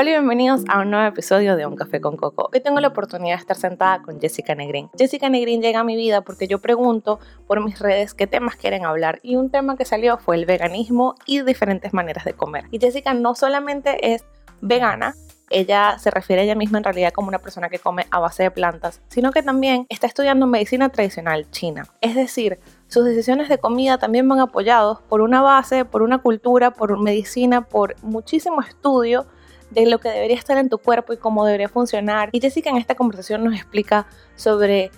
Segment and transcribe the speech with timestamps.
[0.00, 2.48] Hola y bienvenidos a un nuevo episodio de Un Café con Coco.
[2.54, 4.88] Hoy tengo la oportunidad de estar sentada con Jessica Negrín.
[4.96, 8.86] Jessica Negrín llega a mi vida porque yo pregunto por mis redes qué temas quieren
[8.86, 12.64] hablar y un tema que salió fue el veganismo y diferentes maneras de comer.
[12.70, 14.24] Y Jessica no solamente es
[14.62, 15.16] vegana,
[15.50, 18.44] ella se refiere a ella misma en realidad como una persona que come a base
[18.44, 21.84] de plantas, sino que también está estudiando medicina tradicional china.
[22.00, 22.58] Es decir,
[22.88, 27.66] sus decisiones de comida también van apoyados por una base, por una cultura, por medicina,
[27.66, 29.26] por muchísimo estudio
[29.70, 32.28] de lo que debería estar en tu cuerpo y cómo debería funcionar.
[32.32, 34.06] Y Jessica en esta conversación nos explica
[34.36, 34.90] sobre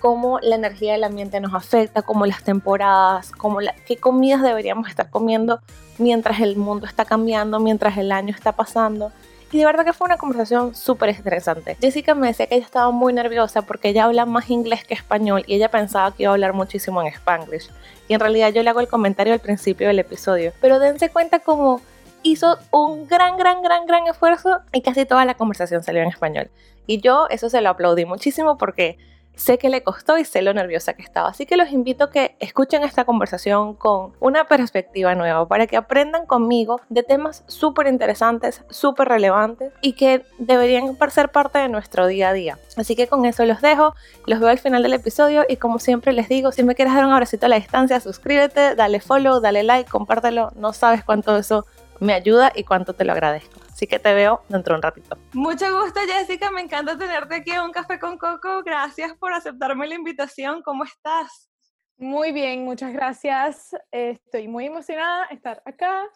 [0.00, 5.10] cómo la energía del ambiente nos afecta, cómo las temporadas, cómo qué comidas deberíamos estar
[5.10, 5.60] comiendo
[5.98, 9.12] mientras el mundo está cambiando, mientras el año está pasando.
[9.50, 11.76] Y de verdad que fue una conversación súper interesante.
[11.80, 15.42] Jessica me decía que ella estaba muy nerviosa porque ella habla más inglés que español
[15.46, 17.70] y ella pensaba que iba a hablar muchísimo en spanglish.
[18.08, 20.52] Y en realidad yo le hago el comentario al principio del episodio.
[20.60, 21.80] Pero dense cuenta como
[22.22, 26.50] hizo un gran, gran, gran, gran esfuerzo y casi toda la conversación salió en español.
[26.86, 28.98] Y yo eso se lo aplaudí muchísimo porque
[29.38, 31.28] sé que le costó y sé lo nerviosa que estaba.
[31.28, 35.76] Así que los invito a que escuchen esta conversación con una perspectiva nueva para que
[35.76, 42.06] aprendan conmigo de temas súper interesantes, súper relevantes y que deberían ser parte de nuestro
[42.06, 42.58] día a día.
[42.76, 43.94] Así que con eso los dejo,
[44.26, 47.06] los veo al final del episodio y como siempre les digo, si me quieres dar
[47.06, 51.64] un abracito a la distancia, suscríbete, dale follow, dale like, compártelo, no sabes cuánto eso
[52.00, 53.60] me ayuda y cuánto te lo agradezco.
[53.70, 55.18] Así que te veo dentro de un ratito.
[55.32, 56.50] Mucho gusto, Jessica.
[56.50, 58.62] Me encanta tenerte aquí en un café con Coco.
[58.64, 60.62] Gracias por aceptarme la invitación.
[60.62, 61.48] ¿Cómo estás?
[61.96, 63.70] Muy bien, muchas gracias.
[63.90, 66.08] Estoy muy emocionada de estar acá.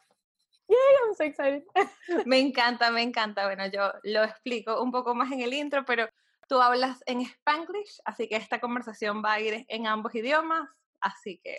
[0.68, 1.62] Yay, I'm so excited.
[2.26, 3.46] Me encanta, me encanta.
[3.46, 6.08] Bueno, yo lo explico un poco más en el intro, pero
[6.48, 10.68] tú hablas en Spanglish, así que esta conversación va a ir en ambos idiomas.
[11.00, 11.58] Así que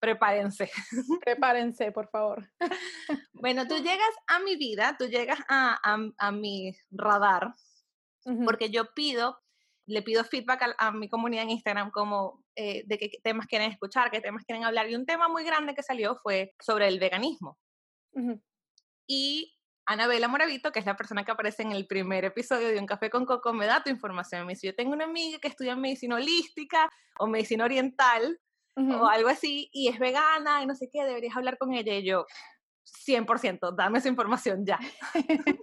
[0.00, 0.70] prepárense.
[1.24, 2.48] Prepárense, por favor.
[3.32, 5.78] Bueno, tú llegas a mi vida, tú llegas a,
[6.18, 7.54] a, mi radar,
[8.44, 9.38] porque yo pido,
[9.86, 14.10] le pido feedback a, mi comunidad en Instagram como eh, de qué temas quieren escuchar,
[14.10, 14.88] qué temas quieren hablar.
[14.88, 17.58] Y un tema muy grande que salió fue sobre el veganismo.
[19.06, 19.54] Y
[19.86, 23.08] Anabela Moravito, que es la persona que aparece en el primer episodio de Un Café
[23.08, 24.46] con Coco, me da tu información.
[24.46, 28.38] Me dice, yo tengo una amiga que estudia medicina holística o medicina oriental
[28.78, 31.94] o algo así, y es vegana y no sé qué, deberías hablar con ella.
[31.94, 32.26] Y yo,
[33.06, 34.78] 100%, dame esa información ya.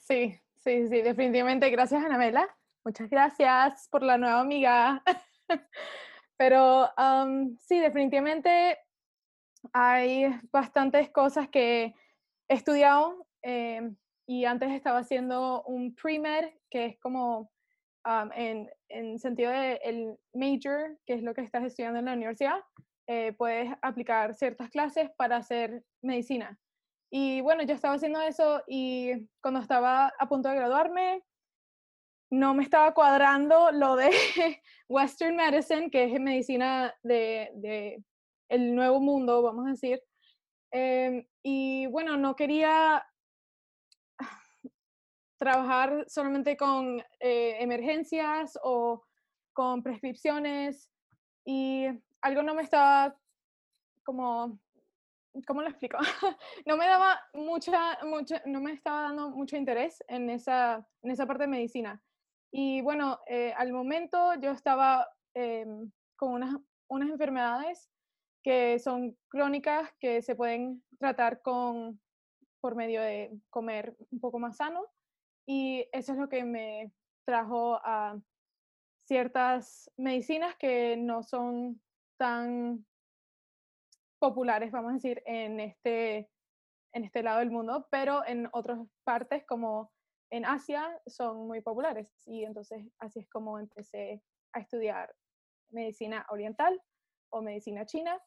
[0.00, 1.70] sí, sí, sí, definitivamente.
[1.70, 2.48] Gracias, Anabela.
[2.84, 5.02] Muchas gracias por la nueva amiga.
[6.36, 6.90] Pero
[7.60, 8.78] sí, definitivamente
[9.72, 11.94] hay bastantes cosas que
[12.48, 17.50] he estudiado em, y antes estaba haciendo un pre-med, que es como
[18.34, 22.60] en, en, sentido de el major, que es lo que estás estudiando en la universidad,
[23.06, 26.58] eh, puedes aplicar ciertas clases para hacer medicina.
[27.10, 31.22] Y bueno, yo estaba haciendo eso y cuando estaba a punto de graduarme,
[32.30, 34.10] no me estaba cuadrando lo de
[34.88, 38.02] Western Medicine, que es medicina de, de
[38.48, 40.02] el nuevo mundo, vamos a decir.
[40.72, 43.06] Em, y bueno, no quería
[45.38, 49.04] trabajar solamente con eh, emergencias o
[49.52, 50.90] con prescripciones
[51.44, 51.86] y
[52.22, 53.16] algo no me estaba
[54.04, 54.58] como,
[55.46, 55.98] ¿cómo lo explico?
[56.66, 61.26] no me daba mucha, mucha, no me estaba dando mucho interés en esa, en esa
[61.26, 62.02] parte de medicina.
[62.50, 66.54] Y bueno, eh, al momento yo estaba em, con unas,
[66.88, 67.90] unas enfermedades
[68.42, 72.00] que son crónicas que se pueden tratar con,
[72.60, 74.86] por medio de comer un poco más sano
[75.46, 76.92] y eso es lo que me
[77.24, 78.18] trajo a
[79.06, 81.80] ciertas medicinas que no son
[82.18, 82.86] tan
[84.18, 86.30] populares, vamos a decir, en este,
[86.94, 89.92] en este lado del mundo, pero en otras partes como
[90.30, 92.14] en Asia son muy populares.
[92.24, 94.22] Y entonces así es como empecé
[94.52, 95.14] a estudiar
[95.70, 96.80] medicina oriental
[97.30, 98.18] o medicina china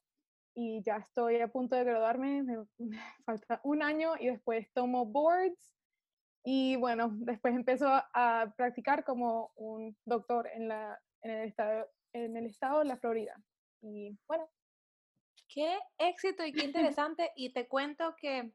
[0.54, 5.06] y ya estoy a punto de graduarme, me, me falta un año y después tomo
[5.06, 5.77] boards
[6.50, 12.38] y bueno, después empezó a practicar como un doctor en, la, en, el, estado, en
[12.38, 13.36] el estado de la Florida.
[13.82, 14.50] Y bueno.
[15.54, 16.64] Qué éxito y qué
[17.04, 17.32] interesante.
[17.36, 18.54] y te cuento que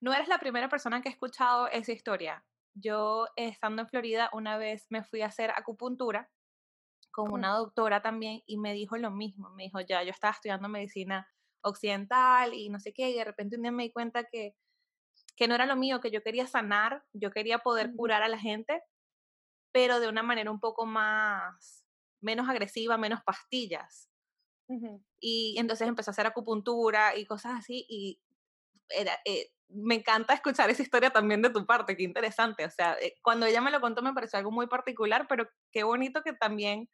[0.00, 2.46] no eres la primera persona que ha escuchado esa historia.
[2.72, 6.30] Yo, estando en Florida, una vez me fui a hacer acupuntura
[7.10, 9.50] con una doctora también y me dijo lo mismo.
[9.50, 11.28] Me dijo, ya, yo estaba estudiando medicina
[11.62, 14.54] occidental y no sé qué, y de repente un día me di cuenta que
[15.36, 18.38] que no era lo mío, que yo quería sanar, yo quería poder curar a la
[18.38, 18.82] gente,
[19.72, 21.84] pero de una manera un poco más,
[22.20, 24.10] menos agresiva, menos pastillas.
[25.20, 28.18] Y entonces empecé a hacer acupuntura y cosas así y
[28.88, 32.64] era, eh, me encanta escuchar esa historia también de tu parte, qué interesante.
[32.64, 35.82] O sea, eh, cuando ella me lo contó me pareció algo muy particular, pero qué
[35.82, 36.88] bonito que también,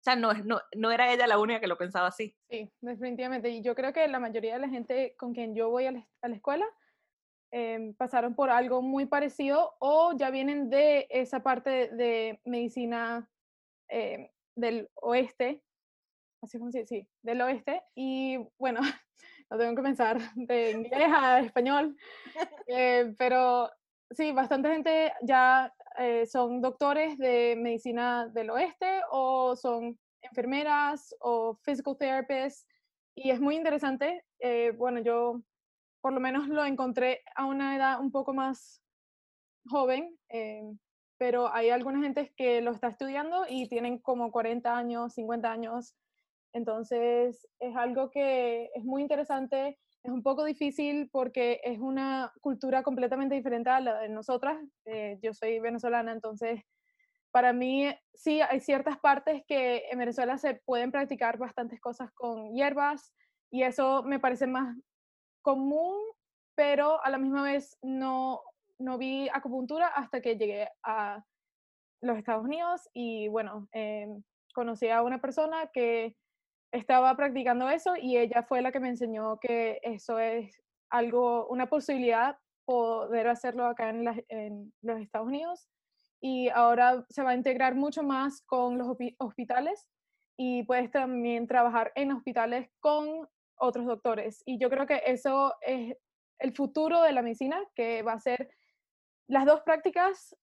[0.00, 2.34] o sea, no, no, no era ella la única que lo pensaba así.
[2.48, 3.48] Sí, definitivamente.
[3.50, 6.06] Y yo creo que la mayoría de la gente con quien yo voy a la,
[6.34, 6.66] escuela
[7.56, 13.30] em, pasaron por algo muy parecido o ya vienen de esa parte de medicina
[13.88, 15.62] em, del oeste,
[16.42, 17.80] así como sí, sí, del oeste.
[17.94, 18.80] Y bueno,
[19.50, 21.96] lo tengo que pensar de inglés a español,
[22.66, 23.70] eh, pero
[24.10, 31.54] sí, bastante gente ya eh, son doctores de medicina del oeste o son enfermeras o
[31.62, 32.66] physical therapists
[33.14, 34.24] y es muy interesante.
[34.40, 35.40] Eh, bueno, yo
[36.04, 38.82] por lo menos lo encontré a una edad un poco más
[39.64, 40.18] joven,
[41.16, 45.96] pero hay alguna gente que lo está estudiando y tienen como 40 años, 50 años
[46.52, 52.82] entonces, es algo que es muy interesante, es un poco difícil porque es una cultura
[52.82, 54.58] completamente diferente a la de nosotras.
[54.84, 56.60] Eh, yo soy venezolana, entonces
[57.30, 62.54] para mí sí hay ciertas partes que en Venezuela se pueden practicar bastantes cosas con
[62.54, 63.14] hierbas
[63.50, 64.76] y eso me parece más
[65.44, 65.94] común,
[66.56, 68.40] pero a la misma vez no,
[68.78, 71.22] no vi acupuntura hasta que llegué a
[72.00, 74.22] los Estados Unidos y bueno, em,
[74.54, 76.16] conocí a una persona que
[76.72, 80.60] estaba practicando eso y ella fue la que me enseñó que eso es
[80.90, 85.68] algo, una posibilidad poder hacerlo acá en, en los Estados Unidos
[86.22, 89.86] y ahora se va a integrar mucho más con los hospitales
[90.38, 93.28] y puedes también trabajar en hospitales con
[93.58, 94.42] otros doctores.
[94.46, 95.96] Y yo creo que eso es
[96.38, 98.50] el futuro de la medicina, que va a ser
[99.28, 100.36] las dos prácticas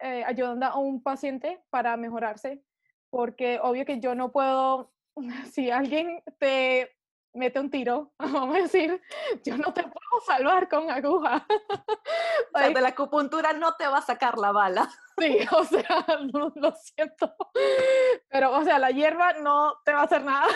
[0.00, 2.62] eh, ayudando a un paciente para mejorarse,
[3.10, 4.92] porque obvio que yo no puedo
[5.52, 6.90] si alguien te
[7.34, 9.00] mete un tiro, vamos a decir,
[9.44, 11.46] yo no te puedo salvar con aguja.
[12.54, 14.88] O sea, de la acupuntura no te va a sacar la bala.
[15.18, 17.36] Sí, o sea, lo siento.
[18.28, 20.48] Pero, o sea, la hierba no te va a hacer nada.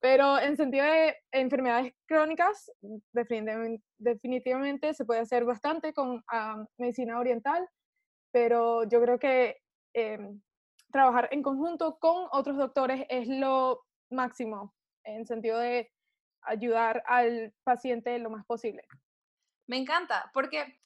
[0.00, 2.70] Pero en sentido de enfermedades crónicas,
[3.12, 7.68] definitivamente, definitivamente se puede hacer bastante con ah, medicina oriental,
[8.32, 9.62] pero yo creo que
[9.94, 10.42] em,
[10.92, 14.74] trabajar en conjunto con otros doctores es lo máximo
[15.16, 15.90] en sentido de
[16.42, 18.82] ayudar al paciente lo más posible.
[19.66, 20.80] Me encanta, porque,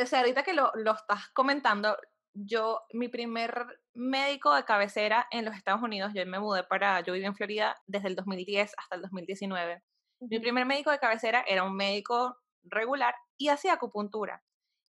[0.00, 1.96] o sea, ahorita que lo, lo estás comentando,
[2.32, 7.12] yo, mi primer médico de cabecera en los Estados Unidos, yo me mudé para, yo
[7.12, 9.82] viví en Florida desde el 2010 hasta el 2019.
[10.20, 14.42] Mi primer médico de cabecera era un médico regular y hacía acupuntura.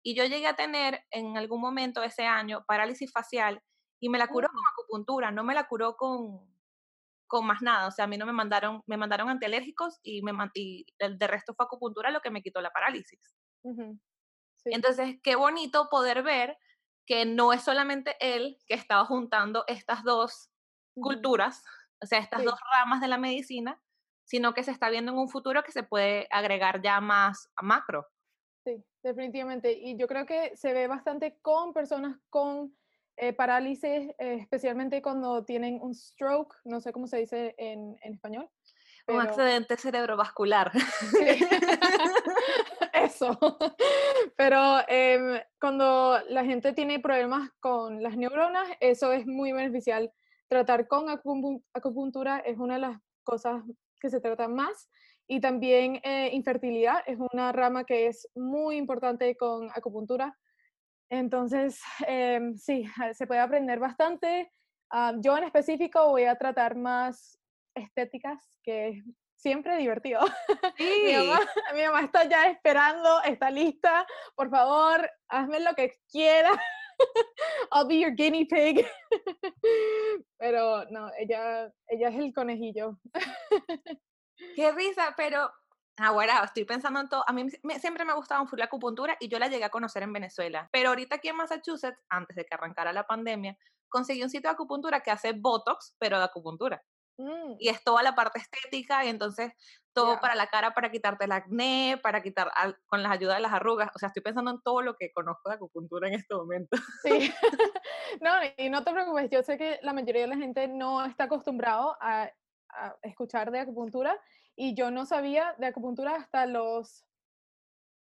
[0.02, 3.62] Y yo llegué a tener en algún momento ese año parálisis facial
[4.00, 4.68] y me la curó con oh.
[4.72, 6.55] acupuntura, no me la curó con,
[7.26, 7.86] con más nada.
[7.86, 11.26] O sea, a mí no me mandaron, me mandaron antialérgicos y, me, y el de
[11.26, 13.20] resto fue acupuntura lo que me quitó la parálisis.
[14.64, 16.56] Entonces, qué bonito poder ver
[17.06, 20.50] que no es solamente él que estaba juntando estas dos
[20.94, 21.62] culturas,
[22.02, 23.80] o sea, estas dos ramas de la medicina,
[24.24, 27.62] sino que se está viendo en un futuro que se puede agregar ya más a
[27.62, 28.06] macro.
[28.64, 29.72] Sí, definitivamente.
[29.72, 32.76] Y yo creo que se ve bastante con personas con
[33.16, 38.14] eh, parálisis, eh, especialmente cuando tienen un stroke, no sé cómo se dice en, en
[38.14, 38.48] español.
[39.08, 40.72] Un accidente cerebrovascular.
[42.92, 43.38] Eso.
[44.36, 50.12] Pero em, cuando la gente tiene problemas con las neuronas, eso es muy beneficial.
[50.48, 53.62] Tratar con acupuntura es una de las cosas
[54.00, 54.88] que se trata más.
[55.28, 60.36] Y también eh, infertilidad es una rama que es muy importante con acupuntura
[61.10, 64.52] entonces, em, sí, se puede aprender bastante.
[64.90, 67.38] Ah, yo en específico voy a tratar más
[67.74, 70.20] estéticas, que es siempre divertido.
[71.74, 74.06] mi, mamá, está ya esperando, está lista.
[74.34, 76.58] Por favor, hazme lo que quieras.
[77.72, 78.86] I'll be your guinea pig.
[80.38, 82.98] pero no, ella, ella es el conejillo.
[84.54, 85.50] Qué risa, pero
[85.98, 87.24] Ahora estoy pensando en todo.
[87.26, 87.48] A mí
[87.80, 90.12] siempre me ha gustado un full la acupuntura y yo la llegué a conocer en
[90.12, 90.68] Venezuela.
[90.72, 93.56] Pero ahorita aquí en Massachusetts, antes de que arrancara la pandemia,
[93.88, 96.82] conseguí un sitio de acupuntura que hace Botox, pero de acupuntura.
[97.18, 97.56] Mm.
[97.58, 99.52] Y es toda la parte estética y entonces
[99.94, 102.52] todo para la cara, para quitarte el acné, para quitar
[102.86, 103.90] con las ayudas de las arrugas.
[103.94, 106.76] O sea, estoy pensando en todo lo que conozco de acupuntura en este momento.
[107.02, 107.32] Sí.
[108.20, 111.24] no, y no te preocupes, yo sé que la mayoría de la gente no está
[111.24, 112.30] acostumbrado a,
[112.68, 114.20] a escuchar de acupuntura
[114.56, 117.04] y yo no sabía de acupuntura hasta los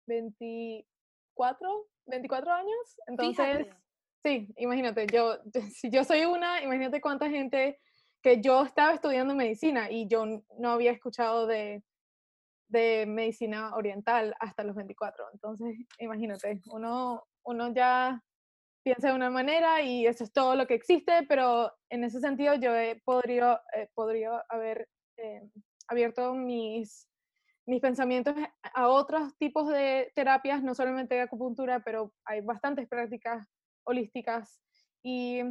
[0.08, 3.02] 24, 24 años.
[3.08, 3.68] Entonces,
[4.24, 5.40] sí, imagínate, yo,
[5.74, 7.80] si yo soy una, imagínate cuánta gente
[8.22, 10.26] que yo estaba estudiando medicina y yo
[10.58, 11.84] no había escuchado de,
[12.70, 15.26] de medicina oriental hasta los 24.
[15.34, 18.24] Entonces, imagínate, uno, uno ya
[18.84, 22.54] piensa de una manera y eso es todo lo que existe, pero en ese sentido
[22.56, 22.72] yo
[23.04, 25.42] podría, eh, podría haber eh,
[25.88, 27.08] abierto mis,
[27.66, 33.48] mis pensamientos a otros tipos de terapias, no solamente de acupuntura, pero hay bastantes prácticas
[33.84, 34.62] holísticas
[35.02, 35.42] y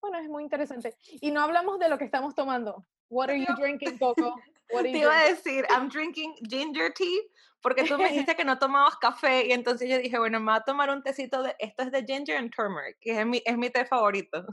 [0.00, 0.96] bueno, es muy interesante.
[1.20, 2.84] Y no hablamos de lo que estamos tomando.
[3.08, 4.34] What are you drinking, Coco?
[4.68, 7.20] Te iba a decir, I'm drinking ginger tea,
[7.60, 10.60] porque tú me dijiste que no tomabas café, y entonces yo dije, bueno, me voy
[10.60, 13.58] a tomar un tecito de, esto es de ginger and turmeric, que es mi, es
[13.58, 14.46] mi té favorito.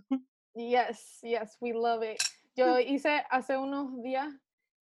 [0.55, 2.17] Yes, yes, we love it.
[2.55, 4.27] Yo hice hace unos días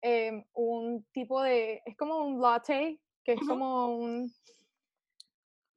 [0.07, 4.31] em, un tipo de, es como un latte, que es como un,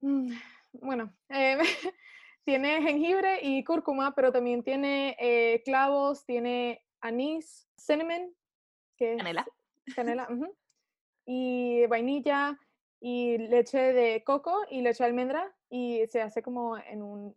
[0.02, 0.34] mm,
[0.74, 1.58] bueno, eh,
[2.44, 8.36] tiene jengibre y cúrcuma, pero también tiene eh, clavos, tiene anís, cinnamon,
[8.98, 9.48] que es canela,
[9.96, 10.28] canela
[11.26, 12.60] y vainilla
[13.00, 17.34] y leche de coco y leche de almendra y se hace como en un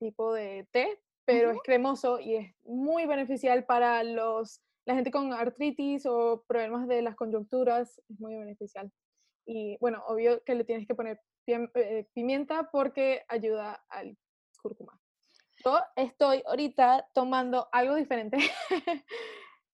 [0.00, 5.32] tipo de té, pero es cremoso y es muy beneficial para los la gente con
[5.32, 8.90] artritis o problemas de las coyunturas, es muy beneficial.
[9.46, 14.16] Y bueno, obvio que le tienes que poner eh, pimienta porque ayuda al
[14.62, 14.98] cúrcuma.
[15.64, 18.38] Yo estoy ahorita tomando algo diferente.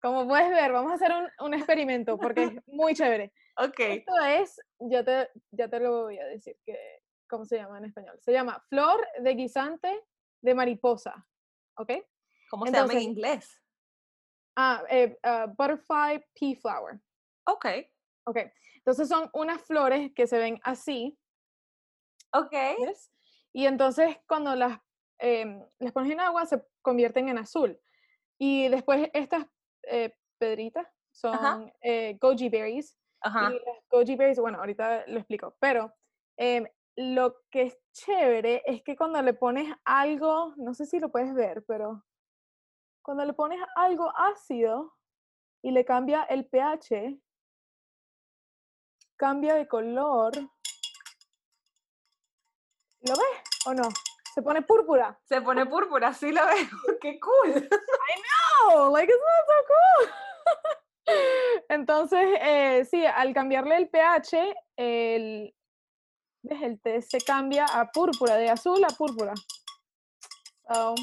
[0.03, 3.33] Como puedes ver, vamos a hacer un, un experimento porque es muy chévere.
[3.57, 3.81] Ok.
[3.81, 6.77] Esto es, ya te, ya te lo voy a decir, que,
[7.29, 8.19] ¿cómo se llama en español?
[8.21, 10.05] Se llama flor de guisante
[10.41, 11.27] de mariposa.
[11.77, 11.93] ¿Ok?
[12.51, 13.61] ¿Cómo se llama en inglés?
[14.63, 17.01] Ah, eh, uh, butterfly pea flower.
[17.47, 17.67] Ok.
[18.27, 18.37] Ok.
[18.77, 21.19] Entonces son unas flores que se ven así.
[22.35, 22.53] Ok.
[22.53, 23.11] ¿ves?
[23.55, 24.79] Y entonces cuando las,
[25.19, 27.81] eh, las pones en agua se convierten en azul.
[28.39, 29.47] Y después estas
[29.85, 32.99] eh, pedritas son eh, goji berries.
[33.23, 33.51] Ajá.
[33.51, 35.95] Y las goji berries, bueno, ahorita lo explico, pero
[36.37, 41.11] em, lo que es chévere es que cuando le pones algo, no sé si lo
[41.11, 42.05] puedes ver, pero
[43.03, 44.95] cuando le pones algo ácido
[45.63, 47.19] y le cambia el pH,
[49.17, 50.33] cambia de color.
[53.01, 53.89] ¿Lo ves o no?
[54.35, 55.19] Se pone púrpura.
[55.25, 56.99] Se pone púrpura, sí lo veo.
[57.01, 57.51] ¡Qué cool!
[57.51, 58.23] I
[58.71, 60.11] know, like it's not so cool.
[61.69, 65.55] Entonces, eh, sí, al cambiarle el pH, el,
[66.45, 69.35] el té se cambia a púrpura, de azul a púrpura.
[70.73, 70.95] So,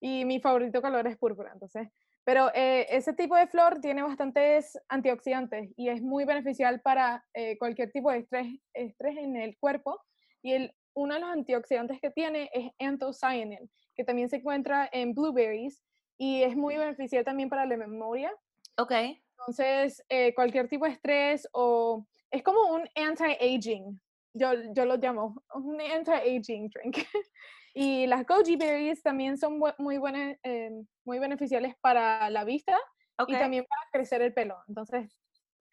[0.00, 1.88] y mi favorito color es púrpura, entonces.
[2.24, 7.58] Pero eh, ese tipo de flor tiene bastantes antioxidantes y es muy beneficial para eh,
[7.58, 10.00] cualquier tipo de estrés, estrés en el cuerpo.
[10.42, 15.14] Y el, uno de los antioxidantes que tiene es anthocyanin, que también se encuentra en
[15.14, 15.82] blueberries
[16.18, 18.32] y es muy beneficial también para la memoria.
[18.76, 18.92] Ok.
[19.38, 23.98] Entonces, eh, cualquier tipo de estrés o es como un anti-aging,
[24.34, 26.96] yo, yo lo llamo un anti-aging drink.
[27.74, 30.70] y las goji berries también son muy, buenas, eh,
[31.04, 32.78] muy beneficiales para la vista
[33.26, 34.56] y también para crecer el pelo.
[34.66, 35.16] Entonces,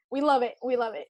[0.10, 1.08] we love it, we love it.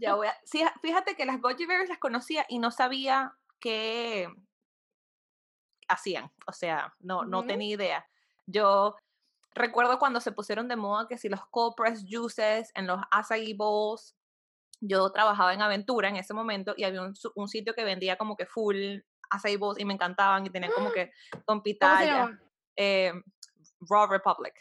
[0.00, 4.28] ya voy a, sí, fíjate que las goji berries las conocía y no sabía qué
[5.88, 8.08] hacían, o sea, no, no tenía idea.
[8.46, 8.94] Yo
[9.54, 13.54] recuerdo cuando se pusieron de moda que si los cold press juices en los acai
[13.54, 14.14] bowls,
[14.80, 18.36] yo trabajaba en Aventura en ese momento y había un, un sitio que vendía como
[18.36, 21.12] que full acai bowls y me encantaban y tenían como que
[21.44, 22.38] con pitaya.
[22.76, 23.12] Eh,
[23.80, 24.54] Raw Republic.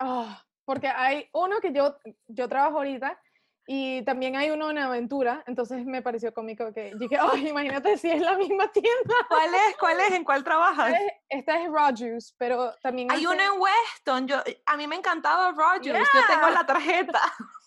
[0.00, 0.28] Oh,
[0.64, 1.96] porque hay uno que yo,
[2.28, 3.20] yo trabajo ahorita
[3.66, 8.10] y también hay uno en Aventura, entonces me pareció cómico que dije, oh, imagínate si
[8.10, 9.14] es la misma tienda.
[9.28, 9.76] ¿Cuál es?
[9.78, 10.12] ¿Cuál es?
[10.12, 10.94] ¿En cuál trabajas?
[11.28, 14.26] Esta es, Raw Juice, pero también hay uno en Weston.
[14.26, 17.20] Yo, a mí me encantaba Raw Juice, yo tengo la tarjeta.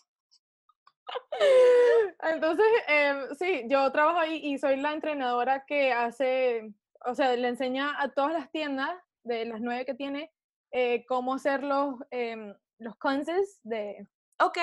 [2.24, 6.74] Entonces, eh, sí, yo trabajo ahí y soy la entrenadora que hace,
[7.06, 10.32] o sea, le enseña a todas las tiendas de las nueve que tiene
[10.72, 14.08] eh, cómo hacer los, eh, los cleanses de
[14.44, 14.58] Ok.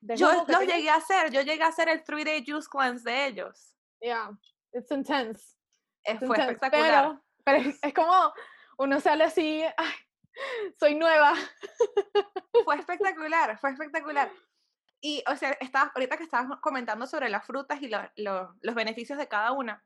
[0.00, 1.30] Yo los llegué a hacer.
[1.30, 3.76] Yo llegué a hacer el 3-day juice cleanse de ellos.
[4.00, 4.30] Yeah,
[4.72, 5.56] it's intense.
[6.18, 7.20] fue espectacular.
[7.44, 8.32] Pero, es, como
[8.78, 9.94] uno sale así, ay,
[10.78, 11.34] soy nueva.
[12.64, 14.30] Fue espectacular, fue espectacular.
[15.06, 19.28] Y, o sea, estaba, ahorita que estabas comentando sobre las frutas y los beneficios de
[19.28, 19.84] cada una,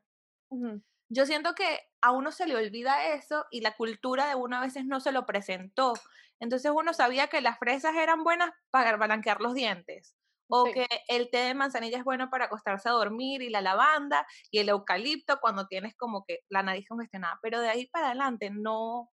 [1.09, 4.61] yo siento que a uno se le olvida eso y la cultura de uno a
[4.61, 5.93] veces no se lo presentó.
[6.39, 10.15] Entonces uno sabía que las fresas eran buenas para blanquear los dientes
[10.47, 14.25] o que el té de manzanilla es bueno para acostarse a dormir y la lavanda
[14.51, 18.49] y el eucalipto cuando tienes como que la nariz congestionada, pero de ahí para adelante
[18.51, 19.11] no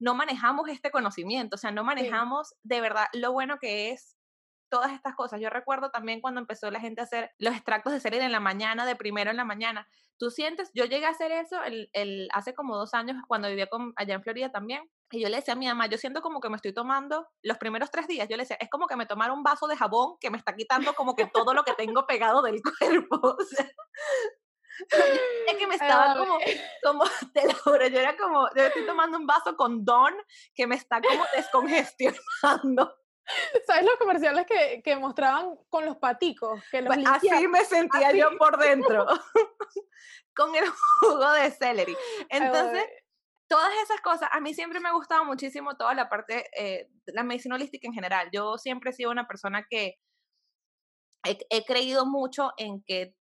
[0.00, 4.17] no manejamos este conocimiento, o sea, no manejamos de verdad lo bueno que es
[4.68, 5.40] todas estas cosas.
[5.40, 8.40] Yo recuerdo también cuando empezó la gente a hacer los extractos de serie en la
[8.40, 9.88] mañana, de primero en la mañana.
[10.18, 13.68] Tú sientes, yo llegué a hacer eso el, el, hace como dos años cuando vivía
[13.68, 14.90] con, allá en Florida también.
[15.10, 17.58] Y yo le decía a mi mamá, yo siento como que me estoy tomando los
[17.58, 18.28] primeros tres días.
[18.28, 20.54] Yo le decía, es como que me tomara un vaso de jabón que me está
[20.54, 23.36] quitando como que todo lo que tengo pegado del cuerpo.
[24.80, 25.04] O sea,
[25.48, 26.38] es que me estaba como,
[26.82, 30.14] como, te lo juro, yo era como, yo estoy tomando un vaso con Don
[30.54, 32.97] que me está como descongestionando.
[33.66, 36.62] ¿Sabes los comerciales que, que mostraban con los paticos?
[36.70, 39.06] Que los pues así me sentía yo por dentro,
[40.36, 40.64] con el
[41.00, 41.96] jugo de celery.
[42.30, 42.84] Entonces,
[43.48, 47.22] todas esas cosas, a mí siempre me ha gustado muchísimo toda la parte, eh, la
[47.22, 48.28] medicina holística en general.
[48.32, 49.96] Yo siempre he sido una persona que
[51.26, 53.14] he, he creído mucho en que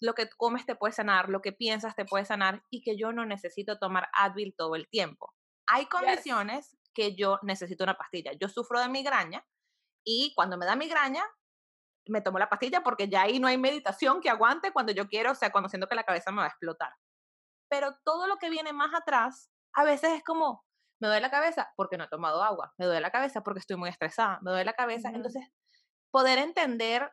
[0.00, 3.12] lo que comes te puede sanar, lo que piensas te puede sanar y que yo
[3.12, 5.34] no necesito tomar Advil todo el tiempo.
[5.66, 8.32] Hay condiciones que yo necesito una pastilla.
[8.40, 9.44] Yo sufro de migraña
[10.04, 11.24] y cuando me da migraña
[12.06, 15.32] me tomo la pastilla porque ya ahí no hay meditación que aguante cuando yo quiero,
[15.32, 16.92] o sea, cuando siento que la cabeza me va a explotar.
[17.68, 20.64] Pero todo lo que viene más atrás, a veces es como,
[21.00, 23.76] me duele la cabeza porque no he tomado agua, me duele la cabeza porque estoy
[23.76, 25.10] muy estresada, me duele la cabeza.
[25.10, 25.46] Entonces,
[26.10, 27.12] poder entender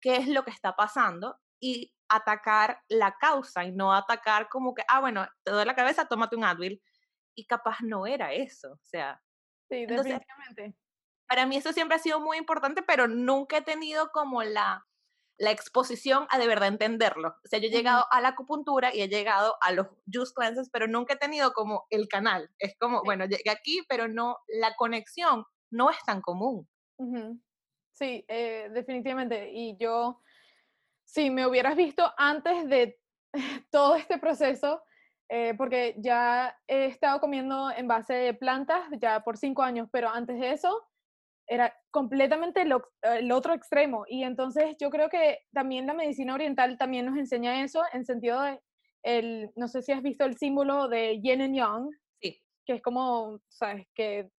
[0.00, 4.84] qué es lo que está pasando y atacar la causa y no atacar como que,
[4.88, 6.82] ah, bueno, te duele la cabeza, tómate un Advil.
[7.34, 9.20] Y capaz no era eso, o sea.
[9.68, 10.76] Sí, definitivamente.
[11.26, 14.86] para mí eso siempre ha sido muy importante, pero nunca he tenido como la,
[15.38, 17.28] la exposición a de verdad entenderlo.
[17.44, 20.70] O sea, yo he llegado a la acupuntura y he llegado a los juice cleanses,
[20.70, 22.50] pero nunca he tenido como el canal.
[22.58, 26.68] Es como, bueno, llegué aquí, pero no, la conexión no es tan común.
[27.92, 29.50] Sí, eh, definitivamente.
[29.52, 30.20] Y yo,
[31.04, 33.00] si me hubieras visto antes de
[33.70, 34.82] todo este proceso,
[35.28, 40.08] eh, porque ya he estado comiendo en base de plantas ya por cinco años, pero
[40.08, 40.82] antes de eso
[41.46, 42.62] era completamente
[43.02, 44.04] el otro extremo.
[44.08, 48.40] Y entonces yo creo que también la medicina oriental también nos enseña eso en sentido
[48.42, 48.60] de,
[49.02, 52.42] el, no sé si has visto el símbolo de yin y yang, sí.
[52.64, 54.30] que es como, sabes, que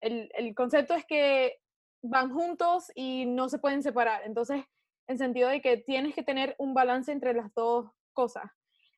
[0.00, 1.56] el, el concepto es que
[2.02, 4.22] van juntos y no se pueden separar.
[4.24, 4.64] Entonces,
[5.06, 8.44] en sentido de que tienes que tener un balance entre las dos cosas.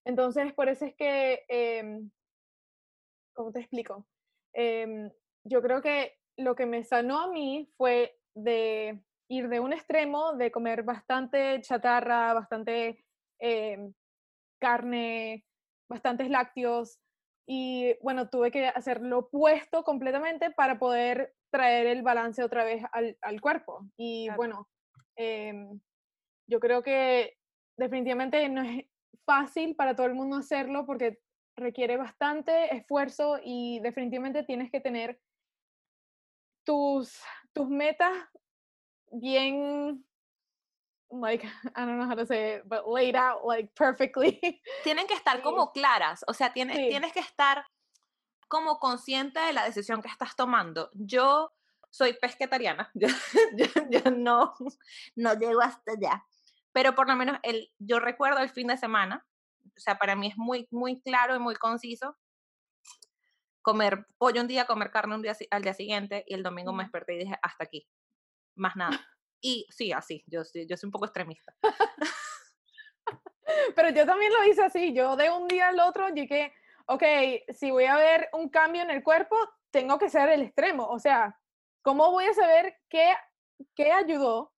[0.04, 2.00] Entonces, por eso es que, eh,
[3.34, 4.06] ¿cómo te explico?
[4.52, 5.10] Em,
[5.44, 10.34] yo creo que lo que me sanó a mí fue de ir de un extremo,
[10.34, 13.04] de comer bastante chatarra, bastante
[13.38, 13.92] em,
[14.60, 15.44] carne,
[15.88, 16.98] bastantes lácteos,
[17.46, 22.82] y bueno, tuve que hacer lo opuesto completamente para poder traer el balance otra vez
[22.92, 23.86] al, al cuerpo.
[23.96, 24.68] Y bueno,
[26.46, 27.36] yo creo que
[27.76, 28.84] definitivamente no es
[29.24, 31.20] fácil para todo el mundo hacerlo porque
[31.56, 35.20] requiere bastante esfuerzo y definitivamente tienes que tener
[36.64, 37.20] tus,
[37.52, 38.12] tus metas
[39.10, 40.04] bien
[41.10, 41.44] like
[41.76, 44.40] I don't know how to say it, but laid out like perfectly.
[44.84, 47.64] Tienen que estar como claras, o sea, tienes, tienes que estar
[48.48, 50.90] como consciente de la decisión que estás tomando.
[50.94, 51.52] Yo
[51.90, 53.08] soy pesquetariana, yo,
[53.90, 54.54] yo no,
[55.16, 56.24] no llego hasta allá
[56.72, 59.26] pero por lo menos el, yo recuerdo el fin de semana,
[59.64, 62.16] o sea, para mí es muy, muy claro y muy conciso,
[63.62, 66.82] comer pollo un día, comer carne un día al día siguiente y el domingo me
[66.82, 67.86] desperté y dije, hasta aquí,
[68.56, 68.90] más nada.
[69.44, 71.52] Y sí, así, yo, yo soy un poco extremista.
[73.74, 76.54] Pero yo también lo hice así, yo de un día al otro llegué,
[76.86, 77.02] ok,
[77.52, 79.36] si voy a ver un cambio en el cuerpo,
[79.72, 81.40] tengo que ser el extremo, o sea,
[81.82, 83.16] ¿cómo voy a saber qué,
[83.74, 84.51] qué ayudó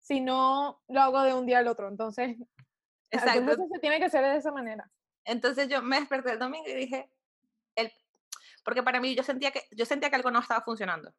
[0.00, 1.88] si no lo hago de un día al otro.
[1.88, 2.36] Entonces,
[3.10, 3.66] Exacto.
[3.72, 4.90] se tiene que hacer de esa manera.
[5.24, 7.10] Entonces yo me desperté el domingo y dije,
[7.76, 7.92] el,
[8.64, 11.12] porque para mí yo sentía que, yo sentía que algo no estaba funcionando.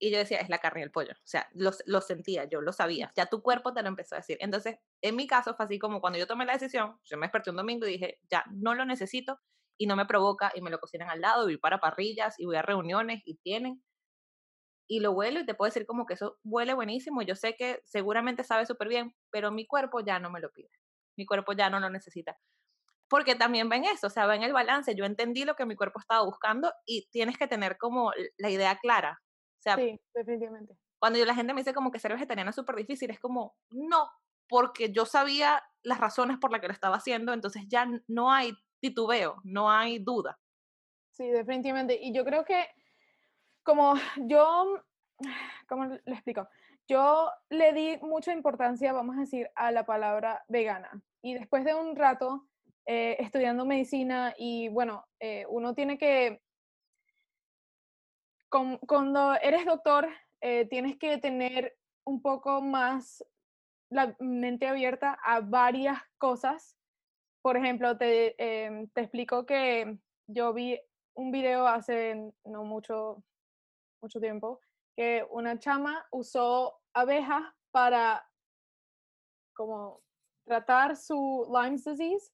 [0.00, 1.12] Y yo decía, es la carne y el pollo.
[1.12, 3.12] O sea, lo, lo, sentía, yo lo sabía.
[3.14, 4.36] Ya tu cuerpo te lo empezó a decir.
[4.40, 7.50] Entonces, en mi caso fue así como cuando yo tomé la decisión, yo me desperté
[7.50, 9.38] un domingo y dije, ya, no lo necesito
[9.78, 12.46] y no me provoca y me lo cocinan al lado y voy para parrillas y
[12.46, 13.80] voy a reuniones y tienen
[14.90, 17.22] y lo huelo y te puedo decir como que eso huele buenísimo.
[17.22, 20.68] Yo sé que seguramente sabe súper bien, pero mi cuerpo ya no me lo pide.
[21.16, 22.36] Mi cuerpo ya no lo necesita.
[23.08, 24.96] Porque también ven eso, o sea, ven el balance.
[24.96, 28.78] Yo entendí lo que mi cuerpo estaba buscando y tienes que tener como la idea
[28.78, 29.22] clara.
[29.22, 30.76] O sea, sí, definitivamente.
[30.98, 33.54] Cuando yo, la gente me dice como que ser vegetariana es súper difícil, es como,
[33.70, 34.10] no,
[34.48, 38.54] porque yo sabía las razones por las que lo estaba haciendo, entonces ya no hay
[38.80, 40.40] titubeo, no hay duda.
[41.12, 41.96] Sí, definitivamente.
[42.00, 42.66] Y yo creo que
[43.62, 44.82] como yo,
[45.68, 46.48] ¿cómo le explico?
[46.88, 51.02] Yo le di mucha importancia, vamos a decir, a la palabra vegana.
[51.22, 52.48] Y después de un rato
[52.86, 56.42] eh, estudiando medicina y bueno, eh, uno tiene que,
[58.48, 60.08] cuando eres doctor,
[60.40, 63.24] eh, tienes que tener un poco más
[63.90, 66.76] la mente abierta a varias cosas.
[67.42, 70.80] Por ejemplo, te, em, te explico que yo vi
[71.14, 73.22] un video hace no mucho,
[74.02, 74.60] mucho tiempo
[74.96, 78.26] que una chama usó abejas para
[79.54, 80.02] como
[80.44, 82.32] tratar su Lyme's disease.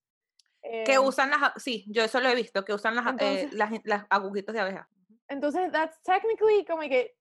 [0.62, 3.52] que em, usan las, sí, yo eso lo he visto, que usan las, eh, Entonces-
[3.52, 4.88] las, las agujitas de abeja.
[5.29, 7.16] Entonces, that's technically como que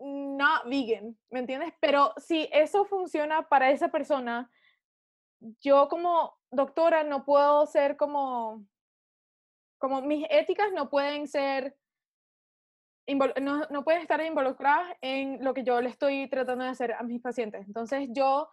[0.00, 1.72] not vegan, ¿me entiendes?
[1.80, 4.50] Pero si eso funciona para esa persona,
[5.60, 8.66] yo como doctora no puedo ser como,
[9.78, 11.76] como mis éticas no pueden ser,
[13.06, 17.02] no, no pueden estar involucradas en lo que yo le estoy tratando de hacer a
[17.02, 17.66] mis pacientes.
[17.66, 18.48] Entonces, yo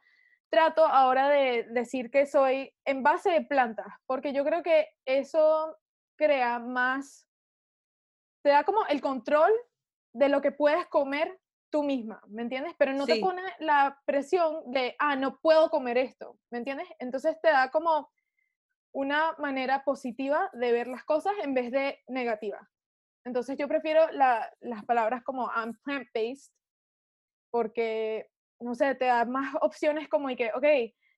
[0.50, 5.78] trato ahora de decir que soy en base de plantas, porque yo creo que eso
[6.18, 7.28] crea más
[8.44, 9.52] te da como el control
[10.14, 12.74] de lo que puedes comer tú misma, ¿me entiendes?
[12.78, 13.14] Pero no Sí.
[13.14, 16.88] te pone la presión de, ah, no puedo comer esto, ¿me entiendes?
[17.00, 18.10] Entonces te da como
[18.94, 22.70] una manera positiva de ver las cosas en vez de negativa.
[23.26, 26.52] Entonces yo prefiero la- las palabras como I'm plant-based
[27.50, 28.28] porque,
[28.60, 30.66] no sé, te da más opciones como y que, ok,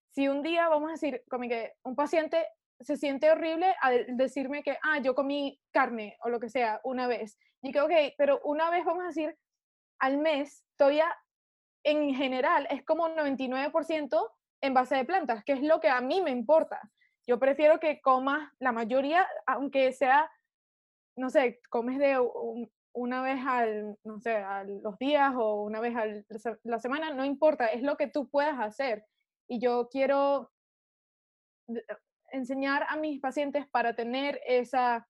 [0.10, 2.46] si un día, vamos a decir, como que un paciente
[2.80, 7.08] se siente horrible al decirme que, ah, yo comí carne o lo que sea una
[7.08, 7.38] vez.
[7.62, 9.38] Y que, ok, pero una vez, vamos a decir,
[10.00, 11.16] al mes, todavía
[11.84, 16.02] en general es como un 99% en base de plantas, que es lo que a
[16.02, 16.80] mí me importa.
[17.28, 20.30] Yo prefiero que comas la mayoría, aunque sea,
[21.16, 25.80] no sé, comes de un- una vez al, no sé, a los días o una
[25.80, 26.06] vez a
[26.64, 29.06] la semana, no importa, es lo que tú puedas hacer.
[29.48, 30.52] Y yo quiero
[31.68, 31.86] de-
[32.32, 35.08] enseñar a mis pacientes para tener esa,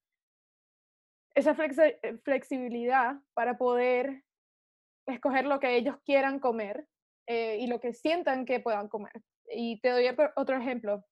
[1.35, 4.23] esa eh, flexibilidad para poder
[5.05, 6.87] escoger lo que ellos quieran comer
[7.27, 9.13] eh, y lo que sientan que puedan comer.
[9.49, 11.05] Y te doy otro ejemplo.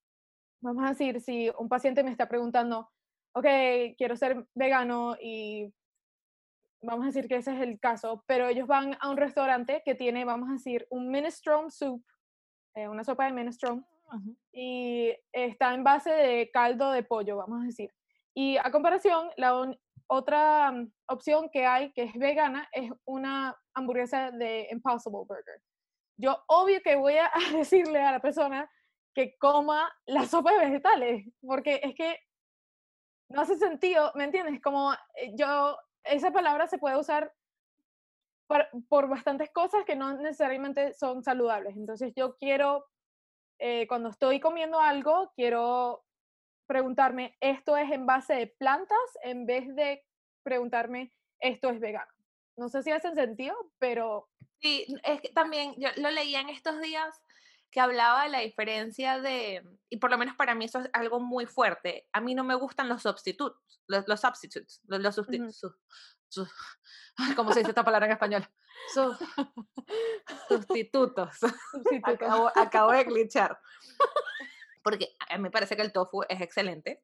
[0.61, 2.89] Vamos a decir, si un paciente me está preguntando,
[3.33, 3.45] ok,
[3.97, 5.73] quiero ser vegano y
[6.81, 9.95] vamos a decir que ese es el caso, pero ellos van a un restaurante que
[9.95, 12.03] tiene, vamos a decir, un minestrone soup,
[12.75, 13.83] eh, una sopa de minestrone,
[14.51, 17.93] y está en base de caldo de pollo, vamos a decir.
[18.33, 19.71] Y a comparación, la
[20.07, 25.61] otra mm, opción que hay que es vegana es una hamburguesa de Impossible Burger.
[26.17, 28.69] Yo obvio que voy a decirle a la persona
[29.13, 32.17] que coma la sopa de vegetales, porque es que
[33.31, 34.61] no hace sentido, ¿me entiendes?
[34.61, 37.33] Como eh, yo, esa palabra se puede usar
[38.47, 41.75] por, por bastantes cosas que no necesariamente son saludables.
[41.75, 42.85] Entonces yo quiero,
[43.59, 46.03] eh, cuando estoy comiendo algo, quiero
[46.67, 48.97] preguntarme, ¿esto es en base de plantas?
[49.23, 50.03] En vez de
[50.43, 52.11] preguntarme, ¿esto es vegano?
[52.57, 54.29] No sé si hacen sentido, pero
[54.61, 57.19] Sí, es que también yo lo leía en estos días
[57.71, 61.19] que hablaba de la diferencia de, y por lo menos para mí eso es algo
[61.19, 65.41] muy fuerte, a mí no me gustan los substitutos, los, los substitutes, los, los substi-
[65.41, 65.51] Ujú.
[65.53, 65.75] su-
[66.27, 66.47] su-
[67.17, 68.45] ay, ¿cómo se dice esta palabra en español?
[68.93, 69.15] Su-
[70.47, 71.37] sustitutos.
[71.71, 72.11] sustituto.
[72.11, 73.59] Acabo, acabo de glitchar.
[74.83, 77.03] Porque a mí me parece que el tofu es excelente,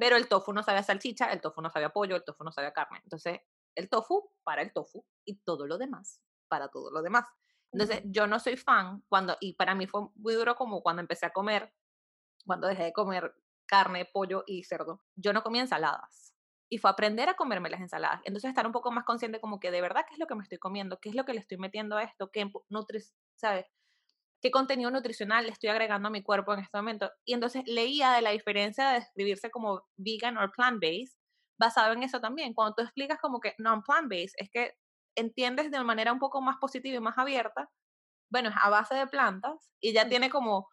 [0.00, 2.44] pero el tofu no sabe a salchicha, el tofu no sabe a pollo, el tofu
[2.44, 3.00] no sabe a carne.
[3.04, 3.40] Entonces,
[3.74, 7.26] el tofu para el tofu y todo lo demás para todo lo demás.
[7.74, 11.26] Entonces, yo no soy fan cuando, y para mí fue muy duro como cuando empecé
[11.26, 11.74] a comer,
[12.46, 13.34] cuando dejé de comer
[13.66, 16.34] carne, pollo y cerdo, yo no comía ensaladas.
[16.70, 18.20] Y fue aprender a comerme las ensaladas.
[18.24, 20.42] Entonces, estar un poco más consciente como que de verdad qué es lo que me
[20.42, 23.00] estoy comiendo, qué es lo que le estoy metiendo a esto, qué nutri
[23.36, 23.66] ¿sabes?
[24.44, 27.10] qué contenido nutricional le estoy agregando a mi cuerpo en este momento.
[27.24, 31.16] Y entonces leía de la diferencia de describirse como vegan o plant-based,
[31.58, 32.52] basado en eso también.
[32.52, 34.74] Cuando tú explicas como que no, plant-based, es que
[35.16, 37.70] entiendes de manera un poco más positiva y más abierta,
[38.30, 40.08] bueno, es a base de plantas y ya Mm.
[40.08, 40.68] tiene como,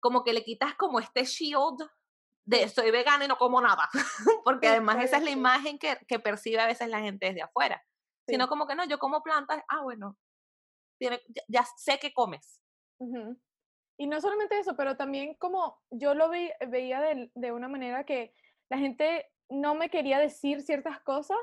[0.00, 1.82] como que le quitas como este shield
[2.46, 3.88] de soy vegana y no como nada,
[4.44, 7.42] porque Sí, además esa es la imagen que, que percibe a veces la gente desde
[7.42, 7.82] afuera,
[8.28, 8.48] sino Sí.
[8.48, 10.18] como que no, yo como plantas, ah, bueno,
[10.98, 12.60] tiene, ya, ya sé que comes.
[12.98, 13.38] Ujú.
[13.98, 18.34] Y no solamente eso, pero también como yo lo veía de, de una manera que
[18.70, 21.38] la gente no me quería decir ciertas cosas,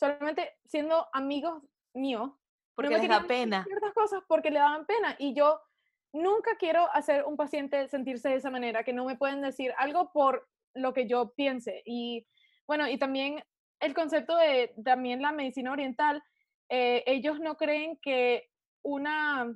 [0.00, 1.62] solamente siendo amigos
[1.94, 2.30] míos,
[2.74, 3.64] Porque no me les da pena.
[3.64, 5.14] ciertas cosas porque le daban pena.
[5.18, 5.60] Y yo
[6.14, 10.10] nunca quiero hacer un paciente sentirse de esa manera, que no me pueden decir algo
[10.12, 11.82] por lo que yo piense.
[11.84, 12.26] Y
[12.66, 13.44] bueno, y también
[13.78, 16.22] el concepto de también la medicina oriental,
[16.70, 18.48] eh, ellos no creen que
[18.82, 19.54] una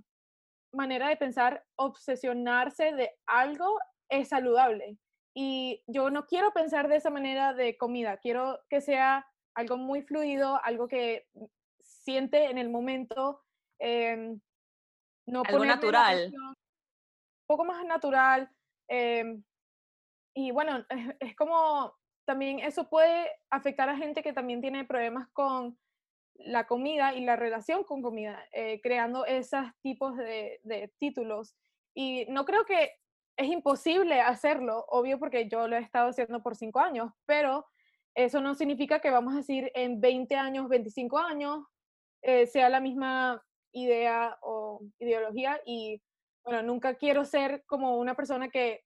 [0.74, 3.78] manera de pensar, obsesionarse de algo
[4.10, 4.98] es saludable.
[5.34, 10.02] Y yo no quiero pensar de esa manera de comida, quiero que sea algo muy
[10.02, 11.26] fluido, algo que
[11.80, 13.42] siente en el momento.
[13.78, 14.40] Em,
[15.26, 16.32] no Algo natural.
[16.34, 18.50] Un poco más natural.
[18.88, 19.42] Em,
[20.34, 20.84] y bueno,
[21.20, 21.94] es, como
[22.26, 25.78] también eso puede afectar a gente que también tiene problemas con
[26.36, 31.54] la comida y la relación con comida, eh, creando esos tipos de, de, títulos.
[31.94, 32.90] Y no creo que
[33.36, 37.66] es imposible hacerlo, obvio, porque yo lo he estado haciendo por cinco años, pero
[38.14, 41.64] eso no significa que vamos a decir en 20 años, 25 años,
[42.22, 45.60] eh, sea la misma idea o ideología.
[45.66, 46.00] Y
[46.44, 48.82] bueno, nunca quiero ser como una persona que,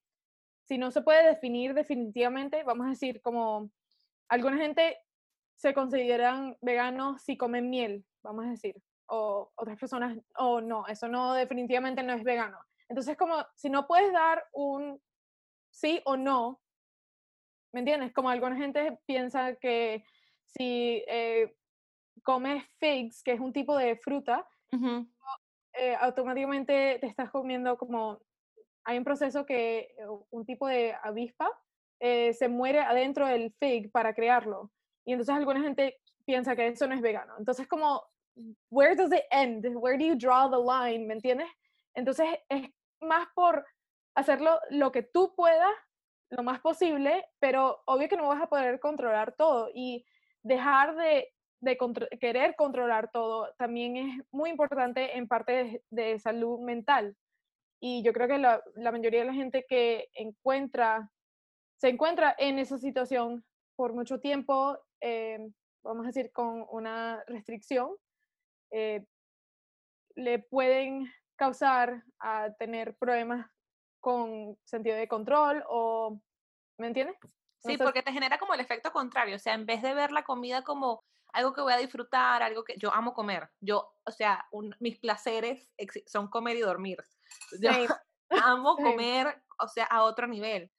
[0.67, 3.71] si no se puede definir definitivamente, vamos a decir como
[4.29, 4.99] alguna gente
[5.57, 8.77] se consideran veganos si comen miel, vamos a decir,
[9.09, 12.59] o otras personas, o no, eso no, definitivamente no es vegano.
[12.89, 15.01] Entonces, como si no puedes dar un
[15.71, 16.61] sí o no,
[17.73, 18.13] ¿me entiendes?
[18.13, 20.05] Como alguna gente piensa que
[20.45, 21.55] si eh,
[22.23, 24.47] comes figs, que es un tipo de fruta,
[25.73, 28.21] eh, automáticamente te estás comiendo como,
[28.85, 31.49] hay un proceso que eh, un tipo de avispa
[32.01, 34.71] se muere adentro del fig para crearlo.
[35.05, 37.35] Y entonces alguna gente piensa que eso no es vegano.
[37.39, 38.05] Entonces como,
[38.71, 39.67] where does it end?
[39.75, 41.07] Where do you draw the line?
[41.07, 41.49] ¿Me entiendes?
[41.95, 43.65] Entonces es más por
[44.15, 45.73] hacerlo lo que tú puedas,
[46.31, 50.05] lo más posible, pero obvio que no vas a poder controlar todo y
[50.43, 51.33] dejar de,
[52.21, 57.17] querer controlar todo también es muy importante en parte de, salud mental.
[57.81, 61.11] Y yo creo que la, mayoría de la gente que encuentra,
[61.81, 63.45] se encuentra en esa situación
[63.77, 65.39] por mucho tiempo, eh,
[65.83, 67.91] vamos a decir, con una restricción,
[68.71, 69.05] eh,
[70.17, 73.49] le pueden causar a tener problemas
[74.09, 76.19] con sentido de control o,
[76.79, 77.15] ¿me entiendes?
[77.59, 80.25] Sí, porque te genera como el efecto contrario, o sea, en vez de ver la
[80.25, 84.47] comida como algo que voy a disfrutar, algo que yo amo comer, yo, o sea,
[84.81, 85.69] mis placeres
[86.07, 86.97] son comer y dormir.
[87.61, 87.69] Yo
[88.31, 90.71] amo comer, o sea, a otro nivel.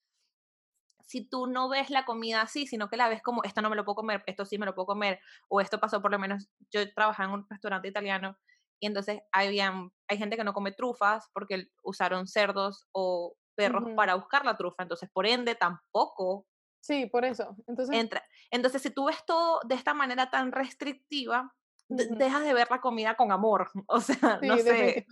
[1.06, 3.76] Si tú no ves la comida así, sino que la ves como, esto no me
[3.76, 6.50] lo puedo comer, esto sí me lo puedo comer, o esto pasó por lo menos,
[6.72, 8.39] yo trabajaba en un restaurante italiano
[8.80, 14.15] y entonces habían, hay gente que no come trufas porque usaron cerdos o perros para
[14.15, 16.48] buscar la trufa, entonces por ende tampoco.
[16.82, 17.56] Sí, por eso.
[17.68, 18.24] Entonces, entra.
[18.52, 21.54] entonces si tú ves todo de esta manera tan restrictiva,
[21.89, 25.06] dejas de ver la comida con amor, o sea, no sé.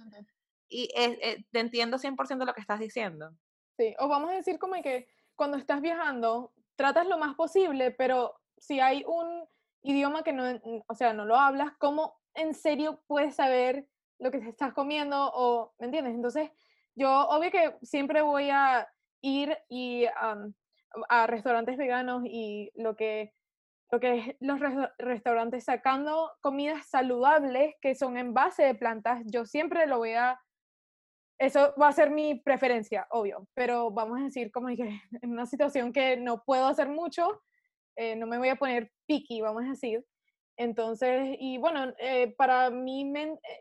[0.69, 3.31] Y eh, te entiendo 100% lo que estás diciendo.
[3.77, 8.35] Sí, o vamos a decir como que cuando estás viajando, tratas lo más posible, pero
[8.57, 9.47] si hay un
[9.83, 10.43] idioma que no,
[10.87, 13.87] o sea, no lo hablas, ¿cómo en serio puedes saber
[14.19, 16.15] lo que te estás comiendo o, ¿me entiendes?
[16.15, 16.49] Entonces,
[16.95, 18.87] yo obvio que siempre voy a
[19.21, 23.33] ir y a restaurantes veganos y lo que
[23.89, 24.59] lo que es los
[24.97, 30.39] restaurantes sacando comidas saludables que son en base de plantas, yo siempre lo voy a
[31.39, 35.45] eso va a ser mi preferencia, obvio, pero vamos a decir como que en una
[35.45, 37.41] situación que no puedo hacer mucho,
[37.95, 40.03] eh, no me voy a poner picky, vamos a decir,
[40.57, 43.01] entonces, y bueno, eh, para mí,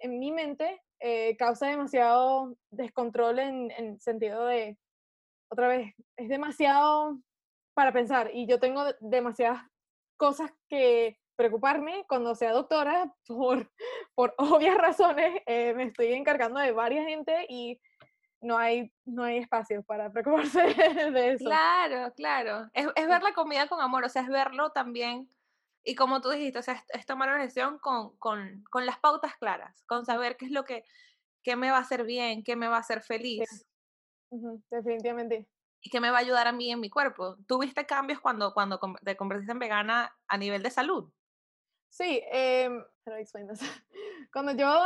[0.00, 4.78] en mi mente, eh, causa demasiado descontrol en, en sentido de,
[5.50, 7.18] otra vez, es demasiado
[7.74, 9.62] para pensar y yo tengo demasiadas
[10.16, 13.70] cosas que preocuparme cuando sea doctora por,
[14.14, 15.42] por obvias razones.
[15.44, 17.78] Eh, me estoy encargando de varias gente y
[18.40, 20.62] no hay, no hay espacio para preocuparse
[21.12, 21.44] de eso.
[21.44, 22.70] Claro, claro.
[22.72, 25.28] Es, es ver la comida con amor, o sea, es verlo también
[25.87, 29.37] y como tú dijiste, o sea, es, tomar una decisión con, con, con, las pautas
[29.37, 30.85] claras, con saber qué es lo que
[31.46, 33.68] qué me va a hacer bien, qué me va a hacer feliz.
[34.68, 35.46] definitivamente.
[35.81, 37.37] Y qué me va a ayudar a mí en mi cuerpo.
[37.46, 41.09] ¿Tuviste cambios cuando, cuando te convertiste en vegana a nivel de salud?
[41.88, 42.68] Sí, eh,
[44.33, 44.85] cuando yo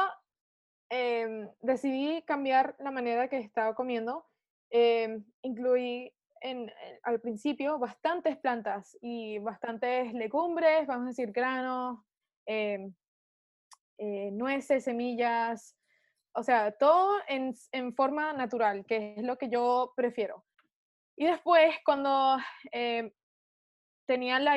[0.91, 4.27] eh, decidí cambiar la manera que estaba comiendo,
[4.69, 6.73] eh, incluí en,
[7.03, 12.01] al principio bastantes plantas y bastantes legumbres, vamos a decir granos,
[12.47, 12.95] em,
[13.99, 15.77] eh, nueces, semillas,
[16.33, 20.45] o sea, todo en, en, forma natural, que es lo que yo prefiero.
[21.17, 22.39] Y después, cuando
[22.73, 23.11] em,
[24.07, 24.57] tenía la,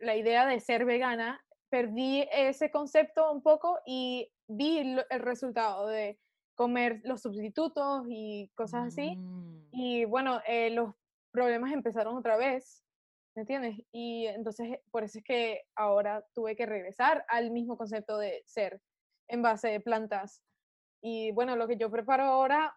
[0.00, 6.18] la idea de ser vegana, perdí ese concepto un poco y vi el resultado de
[6.54, 9.16] comer los sustitutos y cosas así.
[9.16, 9.68] Mm.
[9.72, 10.94] Y bueno, eh, los
[11.32, 12.84] problemas empezaron otra vez,
[13.34, 13.76] ¿me entiendes?
[13.92, 18.80] Y entonces por eso es que ahora tuve que regresar al mismo concepto de ser
[19.28, 20.42] en base de plantas.
[21.02, 22.76] Y bueno, lo que yo preparo ahora,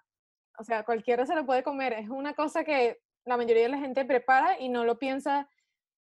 [0.58, 3.80] o sea, cualquiera se lo puede comer, es una cosa que la mayoría de la
[3.80, 5.50] gente prepara y no lo piensa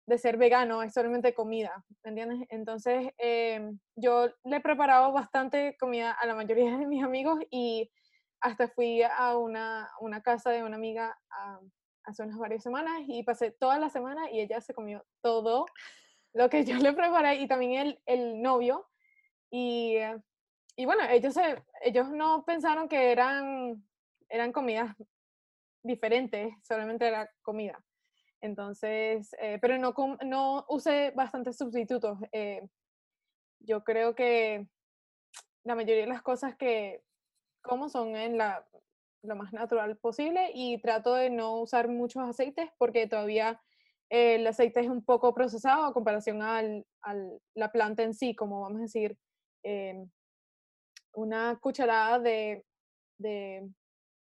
[0.06, 2.46] de ser vegano, es solamente comida, ¿me entiendes?
[2.50, 7.90] Entonces, em, yo le he preparado bastante comida a la mayoría de mis amigos y
[8.40, 11.16] hasta fui a una, una casa de una amiga
[12.04, 15.66] hace unas varias semanas y pasé toda la semana y ella se comió todo
[16.32, 18.88] lo que yo le preparé y también el, el novio.
[19.50, 19.96] Y,
[20.76, 21.34] y bueno, ellos,
[21.82, 23.84] ellos no pensaron que eran,
[24.28, 24.94] eran comidas
[25.82, 27.82] diferentes, solamente era comida.
[28.40, 32.18] Entonces, eh, pero no, no usé bastantes sustitutos.
[32.32, 32.66] Eh,
[33.60, 34.66] yo creo que
[35.64, 37.02] la mayoría de las cosas que
[37.60, 38.66] como son en la,
[39.22, 43.60] lo más natural posible y trato de no usar muchos aceites porque todavía
[44.08, 46.62] el aceite es un poco procesado a comparación a
[47.54, 49.16] la planta en sí, como vamos a decir,
[49.62, 50.10] em,
[51.14, 52.64] una cucharada de,
[53.18, 53.68] de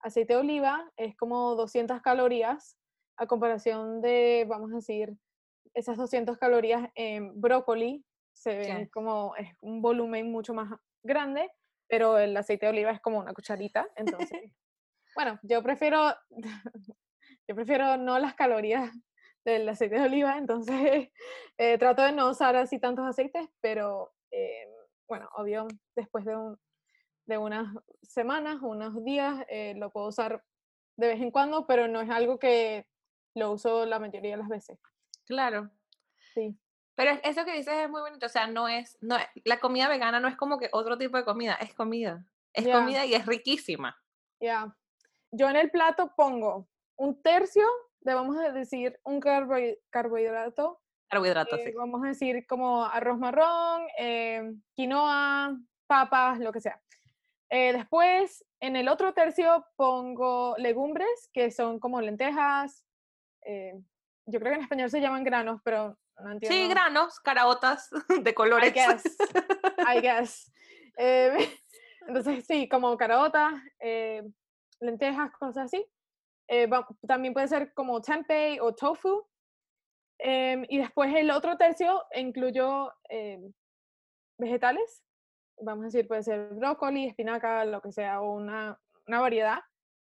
[0.00, 2.78] aceite de oliva es como 200 calorías
[3.18, 5.14] a comparación de, vamos a decir,
[5.74, 10.70] esas 200 calorías en brócoli, se ven como es un volumen mucho más
[11.02, 11.50] grande,
[11.88, 14.52] pero el aceite de oliva es como una cucharita, entonces,
[15.16, 16.14] bueno, yo prefiero,
[17.48, 18.92] yo prefiero no las calorías
[19.44, 21.08] del aceite de oliva, entonces
[21.58, 24.68] eh, trato de no usar así tantos aceites, pero eh,
[25.08, 26.58] bueno, obvio, después de, un,
[27.26, 30.44] de unas semanas, unos días, eh, lo puedo usar
[30.96, 32.86] de vez en cuando, pero no es algo que
[33.34, 34.78] lo uso la mayoría de las veces.
[35.26, 35.70] Claro.
[36.34, 36.58] Sí.
[36.94, 40.18] Pero eso que dices es muy bonito, o sea, no es, no, la comida vegana
[40.18, 42.24] no es como que otro tipo de comida, es comida.
[42.54, 43.96] Es comida y es riquísima.
[44.40, 44.74] Ya.
[45.36, 47.66] Yo en el plato pongo un tercio
[48.00, 50.80] de, vamos a decir, un carbohidrato.
[51.08, 51.72] Carbohidrato, sí.
[51.72, 56.80] Vamos a decir como arroz marrón, eh, quinoa, papas, lo que sea.
[57.50, 62.84] Eh, después, en el otro tercio pongo legumbres, que son como lentejas,
[63.42, 63.74] eh,
[64.24, 66.56] yo creo que en español se llaman granos, pero no entiendo.
[66.56, 67.90] Sí, granos, caraotas
[68.22, 68.70] de colores.
[68.70, 69.04] I guess.
[69.86, 70.52] I guess.
[70.96, 71.36] Eh,
[72.08, 74.22] entonces, sí, como caraotas, eh,
[74.80, 75.86] lentejas, cosas así.
[77.06, 79.26] también puede ser como tempeh o tofu.
[80.18, 83.52] Em, y después el otro tercio incluyo em,
[84.38, 85.02] vegetales.
[85.60, 89.60] Vamos a decir, puede ser brócoli, espinaca, lo que sea, o una, una variedad.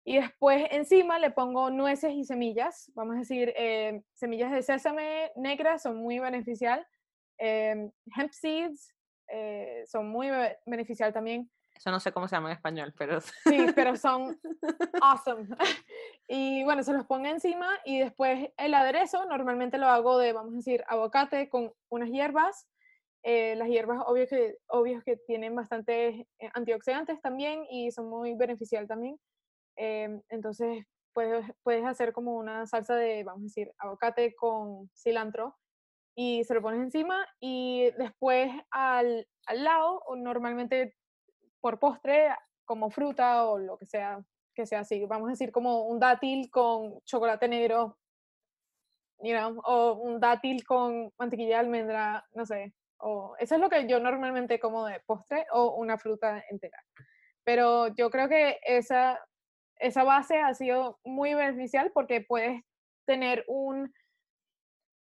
[0.07, 5.33] Y después encima le pongo nueces y semillas, vamos a decir, eh, semillas de sésame
[5.35, 6.87] negras son muy beneficial,
[7.38, 8.94] eh, hemp seeds
[9.29, 10.29] eh, son muy
[10.66, 11.50] beneficial también.
[11.85, 13.20] Eso no sé cómo se llama en español, pero...
[13.44, 14.40] Sí, pero son
[15.03, 15.47] awesome.
[16.29, 20.55] Y bueno, se los pongo encima y después el aderezo normalmente lo hago de, vamos
[20.55, 22.66] a decir, aguacate con unas hierbas.
[23.23, 29.20] las hierbas obvio que, obvios que tienen bastantes antioxidantes también y son muy beneficial también.
[29.77, 35.55] Em, entonces puedes, puedes hacer como una salsa de, vamos a decir, aguacate con cilantro
[36.16, 40.97] y se lo pones encima y después al, al lado, normalmente
[41.64, 42.29] por postre,
[42.66, 44.22] como fruta o lo que sea,
[44.55, 47.96] que sea así, vamos a decir como un dátil con chocolate negro,
[49.22, 53.88] you o un dátil con mantequilla de almendra, no sé, o eso es lo que
[53.88, 56.85] yo normalmente como de postre o una fruta entera.
[57.44, 59.18] Pero yo creo que esa
[59.77, 62.62] esa base ha sido muy beneficial porque puedes
[63.07, 63.90] tener un,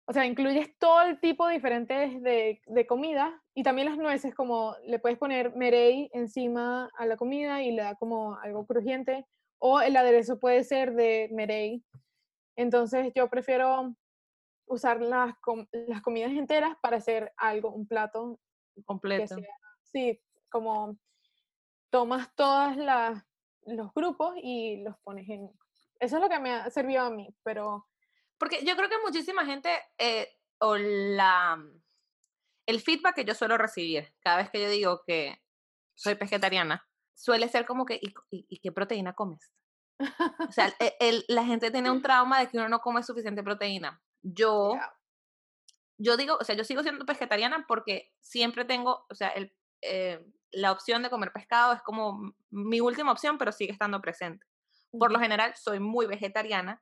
[0.08, 4.76] o sea, incluyes todo el tipo diferente de, de comida y también las nueces, como
[4.86, 9.26] le puedes poner merey encima a la comida y le da como algo crujiente,
[9.60, 11.84] o el aderezo puede ser de merey.
[12.56, 13.94] Entonces yo prefiero
[14.66, 15.36] usar las,
[15.72, 18.40] las comidas enteras para hacer algo, un plato
[18.86, 19.36] completo.
[19.84, 20.98] sí, como
[21.90, 23.28] tomas todas las
[23.68, 25.52] los grupos y los pones en...
[26.00, 27.86] Eso es lo que me ha servido a mí, pero...
[28.38, 31.58] Porque yo creo que muchísima gente, eh, o la...
[32.66, 35.42] El feedback que yo suelo recibir cada vez que yo digo que
[35.96, 39.52] soy vegetariana, suele ser como que, ¿y, qué proteína comes?
[40.00, 44.02] o sea, el, la gente tiene un trauma de que uno no come suficiente proteína.
[44.22, 44.74] Yo,
[45.98, 50.24] yo digo, o sea, yo sigo siendo vegetariana porque siempre tengo, o sea, el, eh,
[50.52, 54.46] la opción de comer pescado es como mi última opción, pero sigue estando presente.
[54.92, 56.82] Por lo general, soy muy vegetariana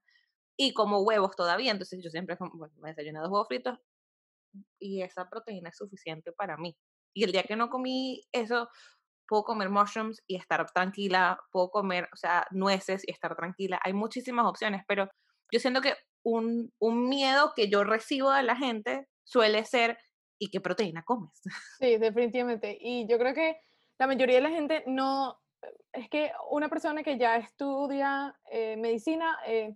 [0.57, 2.37] y como huevos todavía, entonces yo siempre
[2.77, 3.79] me desayuno dos huevos fritos
[4.79, 6.77] y esa proteína es suficiente para mí.
[7.13, 8.69] Y el día que no comí eso,
[9.27, 13.79] puedo comer mushrooms y estar tranquila, puedo comer, o sea, nueces y estar tranquila.
[13.83, 15.09] Hay muchísimas opciones, pero
[15.51, 19.97] yo siento que un, un miedo que yo recibo de la gente suele ser
[20.39, 21.41] ¿y qué proteína comes?
[21.79, 22.77] Sí, definitivamente.
[22.79, 23.57] Y yo creo que
[23.97, 25.37] la mayoría de la gente no,
[25.93, 29.75] es que una persona que ya estudia eh, medicina eh,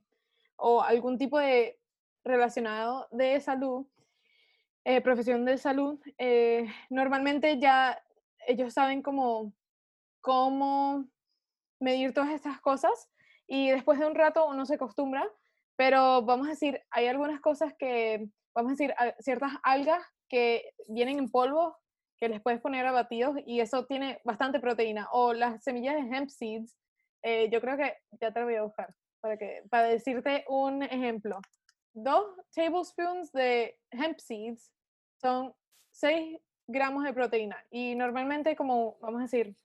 [0.59, 1.79] o algún tipo de
[2.23, 3.87] relacionado de salud,
[4.83, 8.01] eh, profesión de salud, eh, normalmente ya
[8.47, 9.53] ellos saben cómo,
[10.21, 11.05] cómo
[11.79, 13.09] medir todas estas cosas
[13.47, 15.27] y después de un rato uno se acostumbra,
[15.75, 21.19] pero vamos a decir, hay algunas cosas que, vamos a decir, ciertas algas que vienen
[21.19, 21.77] en polvo
[22.17, 25.07] que les puedes poner a batidos y eso tiene bastante proteína.
[25.13, 26.77] O las semillas de hemp seeds,
[27.23, 30.83] eh, yo creo que ya te lo voy a buscar para, que, para decirte un
[30.83, 31.39] ejemplo.
[31.93, 34.71] Dos tablespoons de hemp seeds
[35.21, 35.53] son
[35.91, 39.55] 6 gramos de proteína y normalmente como, vamos a decir,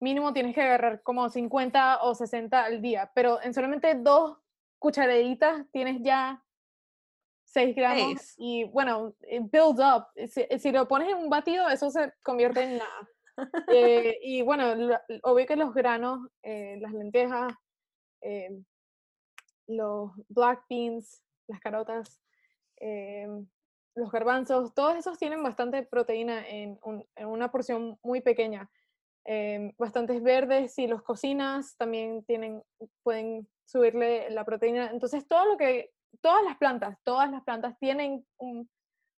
[0.00, 4.38] mínimo tienes que agarrar como 50 o 60 al día, pero en solamente dos
[4.78, 6.42] cucharaditas tienes ya
[7.44, 10.06] 6 gramos y bueno, build up.
[10.58, 13.08] Si, lo pones en un batido, eso se convierte en nada.
[13.72, 14.74] Eh, y bueno,
[15.22, 17.54] obvio que los granos, eh, las lentejas,
[18.20, 18.50] eh,
[19.70, 22.20] los black beans, las carotas,
[23.94, 26.78] los garbanzos, todos esos tienen bastante proteína en,
[27.16, 28.70] en una porción muy pequeña.
[29.78, 32.62] bastantes verdes, si los cocinas, también tienen,
[33.02, 34.90] pueden subirle la proteína.
[34.90, 38.68] Entonces, todo lo que todas las plantas, todas las plantas tienen un,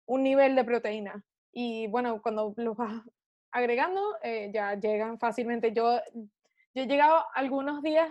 [0.07, 1.23] nivel de proteína.
[1.53, 3.01] Y bueno, cuando los vas
[3.51, 5.71] agregando, eh, ya llegan fácilmente.
[5.71, 8.09] Yo, yo he llegado algunos días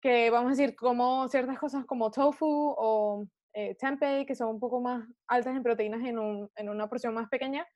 [0.00, 4.60] que, vamos a decir, como ciertas cosas como tofu o eh, tempeh, que son un
[4.60, 6.18] poco más altas en proteínas en,
[6.68, 7.66] una porción más pequeña,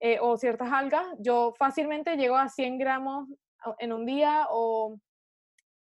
[0.00, 3.28] eh, o ciertas algas, yo fácilmente llego a 100 gramos
[3.78, 4.98] en un día o,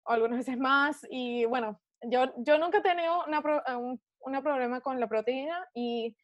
[0.04, 1.06] o algunas veces más.
[1.11, 5.68] Y bueno, yo, yo nunca he tenido una, eh, un una problema con la proteína
[5.74, 6.16] y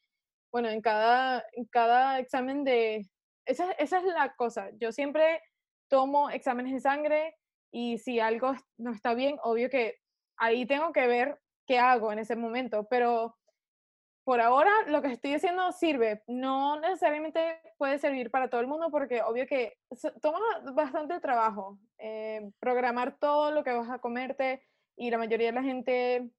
[0.53, 3.07] bueno, en cada, en cada examen de...
[3.45, 5.41] Esa, esa es la cosa, yo siempre
[5.89, 7.37] tomo exámenes de sangre
[7.77, 9.99] y si algo no está bien, obvio que
[10.39, 13.37] ahí tengo que ver qué hago en ese momento, pero
[14.25, 16.23] por ahora lo que estoy haciendo sirve.
[16.27, 19.75] No necesariamente puede servir para todo el mundo porque obvio que
[20.23, 20.39] toma
[20.73, 24.63] bastante trabajo eh, programar todo lo que vas a comerte,
[24.97, 26.31] y la mayoría de la gente,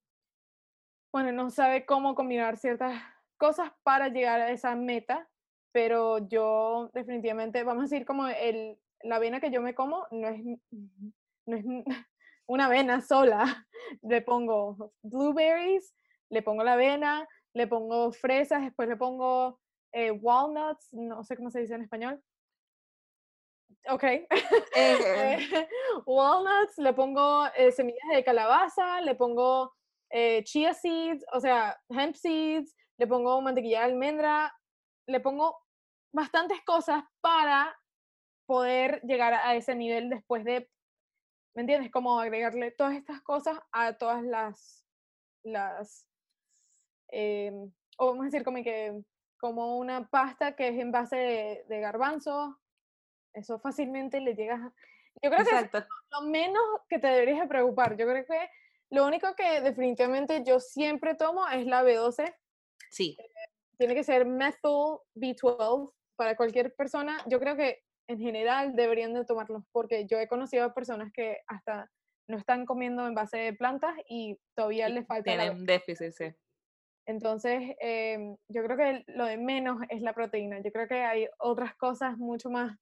[1.13, 2.99] bueno, no sabe cómo combinar ciertas
[3.37, 5.29] cosas para llegar a esa meta,
[5.71, 10.27] pero yo definitivamente, vamos a decir como el, la avena que yo me como no
[10.27, 10.41] es,
[11.47, 11.65] no es
[12.47, 13.65] una avena sola,
[14.03, 15.95] le pongo blueberries,
[16.29, 19.59] le pongo la avena, le pongo fresas, después le pongo
[19.93, 22.21] eh, walnuts, no sé cómo se dice en español,
[23.89, 24.03] Ok.
[24.03, 24.27] Eh,
[24.75, 25.67] eh,
[26.05, 29.73] walnuts, le pongo semillas de calabaza, le pongo
[30.43, 34.53] chia seeds, o sea, hemp seeds, le pongo mantequilla de almendra,
[35.07, 35.57] le pongo
[36.13, 37.77] bastantes cosas para
[38.45, 40.69] poder llegar a ese nivel después de,
[41.57, 41.91] ¿me entiendes?
[41.91, 44.85] Como agregarle todas estas cosas a todas las,
[45.43, 46.07] las,
[47.07, 49.01] em, o vamos a decir como que,
[49.39, 52.53] como una pasta que es en base de, de garbanzos,
[53.33, 54.73] eso fácilmente le llegas a...
[55.23, 57.97] Yo creo que es lo menos que te deberías de preocupar.
[57.97, 58.49] Yo creo que
[58.91, 62.35] lo único que definitivamente yo siempre tomo es la B12.
[62.91, 63.17] Sí.
[63.19, 63.49] Eh,
[63.79, 67.19] tiene que ser methyl B12 para cualquier persona.
[67.25, 71.39] Yo creo que en general deberían de tomarlos porque yo he conocido a personas que
[71.47, 71.89] hasta
[72.27, 75.23] no están comiendo en base de plantas y todavía les falta.
[75.23, 76.25] Tienen déficit, sí.
[77.05, 80.59] Entonces, em, yo creo que lo de menos es la proteína.
[80.59, 82.77] Yo creo que hay otras cosas mucho más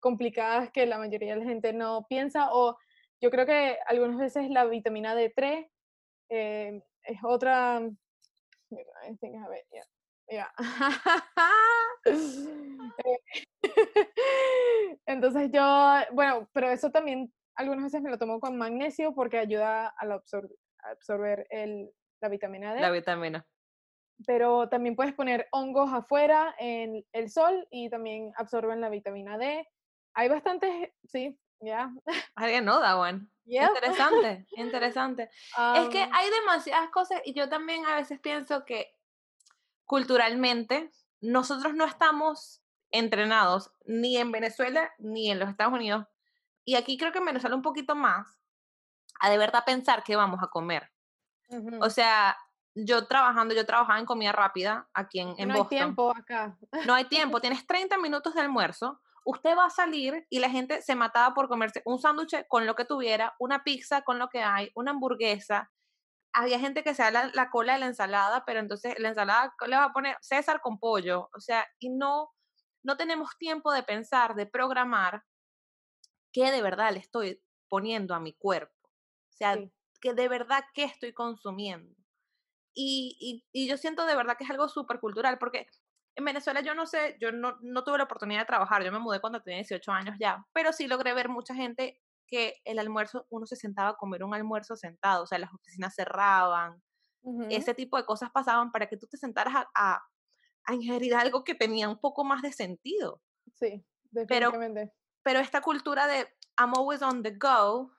[0.00, 2.76] complicadas que la mayoría de la gente no piensa o
[3.20, 5.70] yo creo que algunas veces la vitamina D3
[6.30, 7.76] eh, es otra...
[7.76, 9.64] A ver,
[15.06, 19.88] Entonces yo, bueno, pero eso también algunas veces me lo tomo con magnesio porque ayuda
[19.88, 20.20] a,
[20.90, 22.80] absorber el, la vitamina D.
[22.80, 23.46] La vitamina.
[24.26, 29.64] Pero también puedes poner hongos afuera en el sol y también absorben la vitamina D
[30.14, 31.92] hay bastantes, sí, ya.
[32.34, 33.30] Alguien no, Dawan.
[33.44, 35.30] Interesante, interesante.
[35.74, 38.94] es que hay demasiadas cosas y yo también a veces pienso que
[39.90, 42.62] culturalmente nosotros no estamos
[42.92, 46.06] entrenados ni en Venezuela ni en los Estados Unidos.
[46.64, 48.38] Y aquí creo que en Venezuela un poquito más
[49.18, 50.92] a de verdad pensar qué vamos a comer.
[51.80, 52.38] O sea,
[52.76, 55.58] yo trabajando, yo trabajaba en comida rápida aquí en, en no Boston.
[55.58, 56.56] No hay tiempo acá.
[56.86, 60.82] No hay tiempo, tienes 30 minutos de almuerzo usted va a salir y la gente
[60.82, 64.42] se mataba por comerse un sándwich con lo que tuviera, una pizza con lo que
[64.42, 65.70] hay, una hamburguesa.
[66.32, 69.76] Había gente que se da la, cola de la ensalada, pero entonces la ensalada le
[69.76, 72.30] va a poner César con pollo, o sea, y no,
[72.84, 75.24] no tenemos tiempo de pensar, de programar
[76.32, 78.74] qué de verdad le estoy poniendo a mi cuerpo.
[78.84, 79.58] O sea,
[80.00, 81.94] que de verdad qué estoy consumiendo.
[82.74, 85.66] Y, y, yo siento de verdad que es algo súper cultural, porque
[86.16, 88.98] en Venezuela yo no sé, yo no, no tuve la oportunidad de trabajar, yo me
[88.98, 92.00] mudé cuando tenía 18 años ya, pero sí logré ver mucha gente
[92.30, 95.94] que el almuerzo, uno se sentaba a comer un almuerzo sentado, o sea, las oficinas
[95.94, 96.82] cerraban,
[97.50, 100.02] ese tipo de cosas pasaban para que tú te sentaras a, a,
[100.64, 103.20] a, ingerir algo que tenía un poco más de sentido.
[103.52, 104.80] Sí, definitivamente.
[104.80, 106.26] Pero, pero esta cultura de
[106.58, 107.92] I'm always on the go,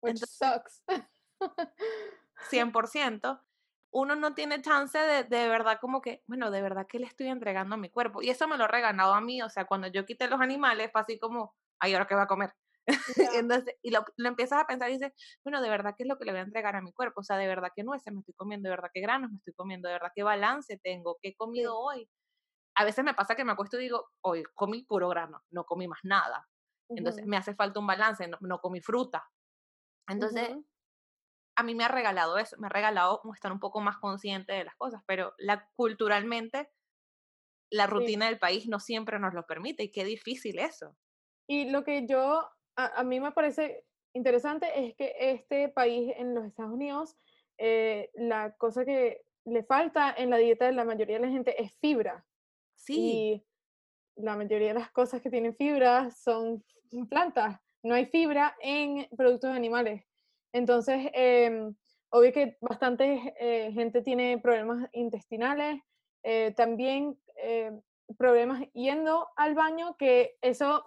[0.00, 0.82] which sucks.
[2.50, 3.40] 100%,
[3.92, 7.28] uno no tiene chance de, de verdad como que, bueno, de verdad que le estoy
[7.28, 8.22] entregando a mi cuerpo.
[8.22, 10.90] Y eso me lo he regalado a mí, o sea, cuando yo quité los animales
[10.90, 12.54] fue así como, ay, ¿ahora qué va a comer?
[13.44, 15.12] Entonces, y lo, lo, empiezas a pensar y dices,
[15.44, 17.20] bueno, de verdad, ¿qué es lo que le voy a entregar a mi cuerpo?
[17.20, 18.68] O sea, de verdad, ¿qué nueces me estoy comiendo?
[18.68, 19.88] ¿De verdad, qué granos me estoy comiendo?
[19.88, 21.18] ¿De verdad, qué balance tengo?
[21.22, 22.08] ¿Qué he comido hoy?
[22.74, 25.86] A veces me pasa que me acuesto y digo, hoy comí puro grano, no comí
[25.86, 26.48] más nada.
[26.88, 29.24] Entonces, me hace falta un balance, no, no comí fruta.
[30.08, 30.50] Entonces,
[31.56, 34.64] a mí me ha regalado eso, me ha regalado estar un poco más consciente de
[34.64, 36.70] las cosas, pero la, culturalmente
[37.70, 40.96] la rutina del país no siempre nos lo permite y qué difícil eso.
[41.48, 46.44] Y lo que yo, a, mí me parece interesante es que este país en los
[46.44, 47.16] Estados Unidos,
[47.58, 51.60] eh, la cosa que le falta en la dieta de la mayoría de la gente
[51.62, 52.24] es fibra.
[52.74, 52.94] Sí.
[52.98, 53.46] Y
[54.16, 56.64] la mayoría de las cosas que tienen fibra son
[57.08, 57.60] plantas.
[57.82, 60.04] No hay fibra en productos animales.
[60.52, 61.72] Entonces, eh,
[62.12, 65.80] obvio que bastante eh, gente tiene problemas intestinales,
[66.22, 67.72] eh, también eh,
[68.18, 70.84] problemas yendo al baño, que eso,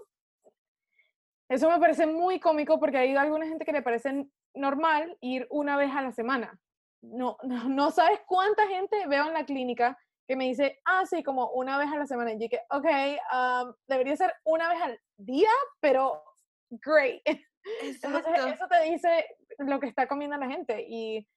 [1.50, 5.78] eso me parece muy cómico porque hay alguna gente que le parece normal ir una
[5.78, 6.60] vez a la semana.
[7.02, 11.24] No, no, no sabes cuánta gente veo en la clínica que me dice, ah, sí,
[11.24, 12.34] como una vez a la semana.
[12.34, 12.86] Y yo que, ok,
[13.32, 16.24] um, debería ser una vez al día, pero
[16.70, 17.22] great.
[17.82, 19.26] Entonces, eso te dice
[19.60, 20.86] lo que está comiendo la gente.
[20.88, 21.28] Y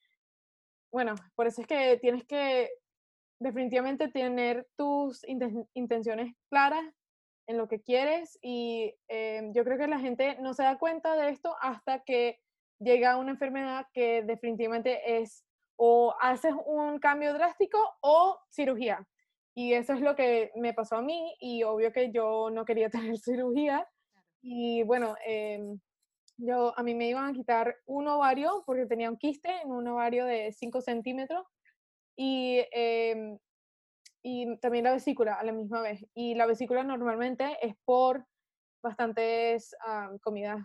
[0.90, 2.70] bueno, por eso es que tienes que
[3.40, 5.22] definitivamente tener tus
[5.74, 6.84] intenciones claras
[7.48, 11.16] en lo que quieres y eh, yo creo que la gente no se da cuenta
[11.16, 12.38] de esto hasta que
[12.78, 15.44] llega una enfermedad que definitivamente es
[15.76, 19.06] o haces un cambio drástico o cirugía.
[19.54, 22.90] Y eso es lo que me pasó a mí y obvio que yo no quería
[23.16, 23.88] tener cirugía.
[24.42, 25.74] Y bueno, eh,
[26.36, 29.88] yo, a mí me iban a quitar un ovario porque tenía un quiste en un
[29.88, 31.46] ovario de 5 centímetros
[32.14, 33.38] y, em,
[34.22, 36.04] y también la vesícula a la misma vez.
[36.14, 38.26] Y la vesícula normalmente es por
[38.82, 39.74] bastantes
[40.22, 40.60] comidas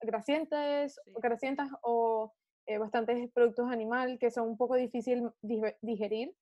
[0.00, 2.32] grasientas, grasientas o
[2.66, 5.30] eh, bastantes productos animales que son un poco difícil
[5.82, 6.34] digerir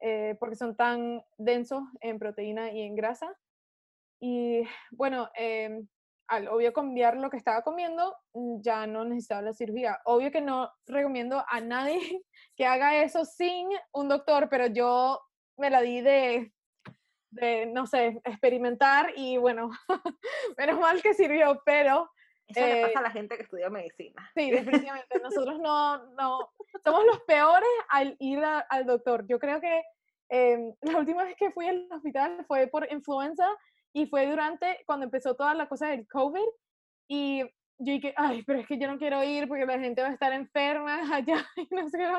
[0.00, 3.32] eh, porque son tan densos en proteína y en grasa.
[4.20, 5.84] Y bueno, eh,
[6.28, 10.00] al obvio cambiar lo que estaba comiendo, mm, ya no necesitaba la cirugía.
[10.04, 11.98] Obvio que no recomiendo a nadie
[12.56, 15.20] que haga eso sin un doctor, pero yo
[15.56, 16.52] me la di de,
[17.30, 19.70] de no sé, experimentar y bueno,
[20.58, 22.10] menos mal que sirvió, pero...
[22.48, 24.30] Eso le pasa a eh, la gente que estudia medicina.
[24.34, 25.20] Sí, definitivamente.
[25.22, 26.50] Nosotros no, no,
[26.84, 29.26] somos los peores al ir al doctor.
[29.26, 29.82] Yo creo que
[30.28, 33.48] em, la última vez que fui al hospital fue por influenza
[33.94, 36.48] y fue durante cuando empezó toda la cosa del COVID
[37.08, 37.42] y
[37.78, 40.12] yo dije, ay, pero es que yo no quiero ir porque la gente va a
[40.12, 42.12] estar enferma allá y no sé qué.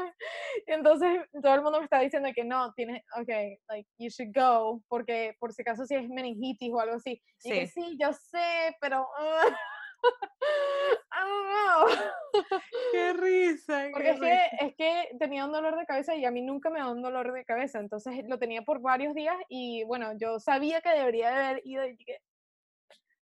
[0.68, 3.30] Entonces todo el mundo me está diciendo que no, tienes, ok,
[3.70, 7.22] like, you should go, porque por si acaso si es meningitis o algo así.
[7.38, 7.50] Sí.
[7.50, 9.08] Y que sí, yo sé, pero...
[10.04, 12.10] I don't know.
[12.92, 13.88] Qué risa.
[13.92, 16.80] Porque es, Que, es que tenía un dolor de cabeza y a mí nunca me
[16.80, 17.80] da un dolor de cabeza.
[17.80, 21.96] Entonces lo tenía por varios días y bueno, yo sabía que debería haber ido y
[21.96, 22.20] dije,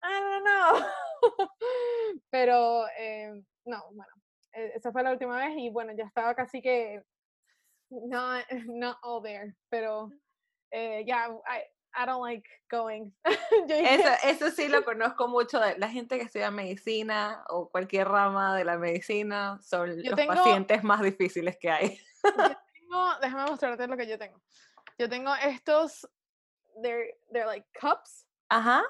[0.03, 0.87] I don't know.
[2.31, 4.13] Pero eh, no, bueno,
[4.53, 7.03] e, esa fue la última vez y bueno, ya estaba casi que
[7.91, 9.55] no, not all there.
[9.71, 10.11] Pero
[10.71, 11.63] eh, ya, yeah,
[11.95, 13.13] I don't like going.
[13.69, 18.57] eso, eso sí lo conozco mucho de la gente que estudia medicina o cualquier rama
[18.57, 22.01] de la medicina son los pacientes más difíciles que hay.
[22.73, 24.41] tengo, déjame mostrarte lo que yo tengo.
[24.99, 26.09] Yo tengo estos,
[26.83, 28.27] they're, they're like cups.
[28.49, 28.83] Ajá.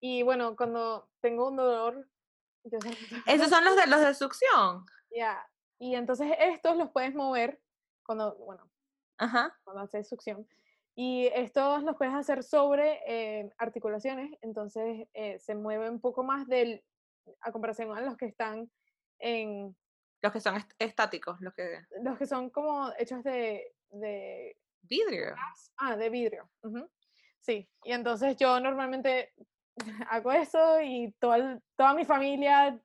[0.00, 2.08] Y bueno, cuando tengo un dolor.
[3.26, 4.86] Esos son los de los de succión.
[5.10, 5.46] Ya.
[5.78, 7.60] Y entonces estos los puedes mover
[8.04, 8.70] cuando, bueno,
[9.18, 9.58] Ajá.
[9.64, 10.46] cuando haces succión.
[10.94, 16.46] Y estos los puedes hacer sobre eh, articulaciones, entonces eh, se mueve un poco más
[16.46, 16.84] del,
[17.40, 18.70] a comparación a los que están
[19.18, 19.76] en...
[20.22, 21.80] Los que son estáticos, los que...
[22.02, 23.74] Los que son como hechos de...
[23.90, 25.34] de vidrio.
[25.78, 26.48] Ah, de vidrio.
[27.40, 29.34] Sí, y entonces yo normalmente
[30.10, 32.80] hago eso y toda, toda mi familia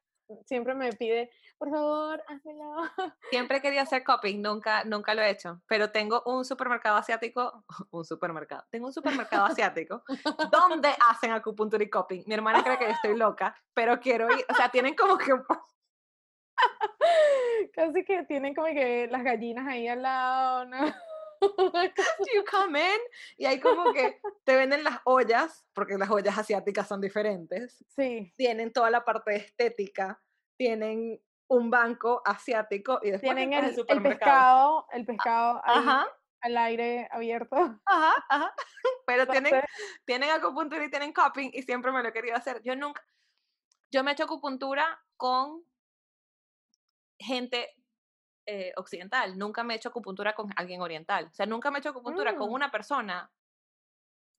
[0.46, 2.84] siempre me pide, por favor, házmelo.
[3.32, 7.66] Siempre he querido hacer coping, nunca, nunca lo he hecho, pero tengo un supermercado asiático,
[7.92, 10.04] un supermercado, tengo un supermercado asiático
[10.52, 12.24] donde hacen acupuntura y coping.
[12.28, 15.32] Mi hermana cree que estoy loca, pero quiero ir, o sea, tienen como que...
[17.74, 20.78] Casi que tienen como que las gallinas ahí al lado, ¿no?
[22.34, 23.00] you come in
[23.38, 27.84] y hay como que te venden las ollas, porque las ollas asiáticas son diferentes.
[27.96, 28.34] Sí.
[28.38, 30.22] Tienen toda la parte estética,
[30.58, 35.88] tienen un banco asiático y después tienen el, el, pescado, el pescado ahí,
[36.42, 37.56] al aire abierto.
[37.86, 38.54] Ajá, ajá.
[39.06, 39.64] Pero tienen,
[40.06, 42.62] tienen acupuntura y tienen cupping y siempre me lo he querido hacer.
[42.64, 43.04] Yo nunca,
[43.92, 45.64] yo me he hecho acupuntura con
[47.18, 47.68] gente
[48.52, 51.26] eh, occidental, nunca me he hecho acupuntura con alguien oriental.
[51.32, 52.54] O sea, nunca me he hecho acupuntura con mm.
[52.54, 53.30] una persona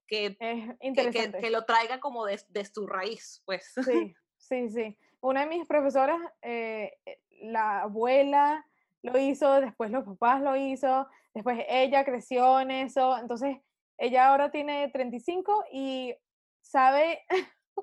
[0.08, 3.72] que, que, que, lo traiga como de, de, su raíz, pues.
[3.84, 4.98] Sí, sí, sí.
[5.20, 8.66] Una de mis profesoras, eh, eh, la abuela
[9.02, 13.58] lo hizo, después los papás lo hizo, después ella creció en eso, entonces
[13.96, 16.16] ella ahora tiene 35 y
[16.62, 17.22] sabe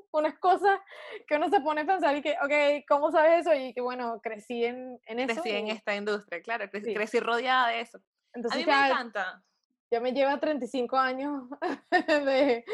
[0.12, 0.80] unas cosas
[1.28, 3.54] que uno se pone a pensar y que, ok, ¿cómo sabes eso?
[3.54, 5.42] Y que bueno, crecí en, en eso.
[5.42, 8.00] Crecí en esta industria, claro, crecí, crecí rodeada de eso.
[8.34, 9.44] Entonces, a mí me encanta.
[9.90, 11.50] Ya me lleva 35 años
[11.92, 12.66] de,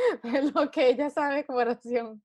[0.53, 2.23] lo que ella sabe de comparación.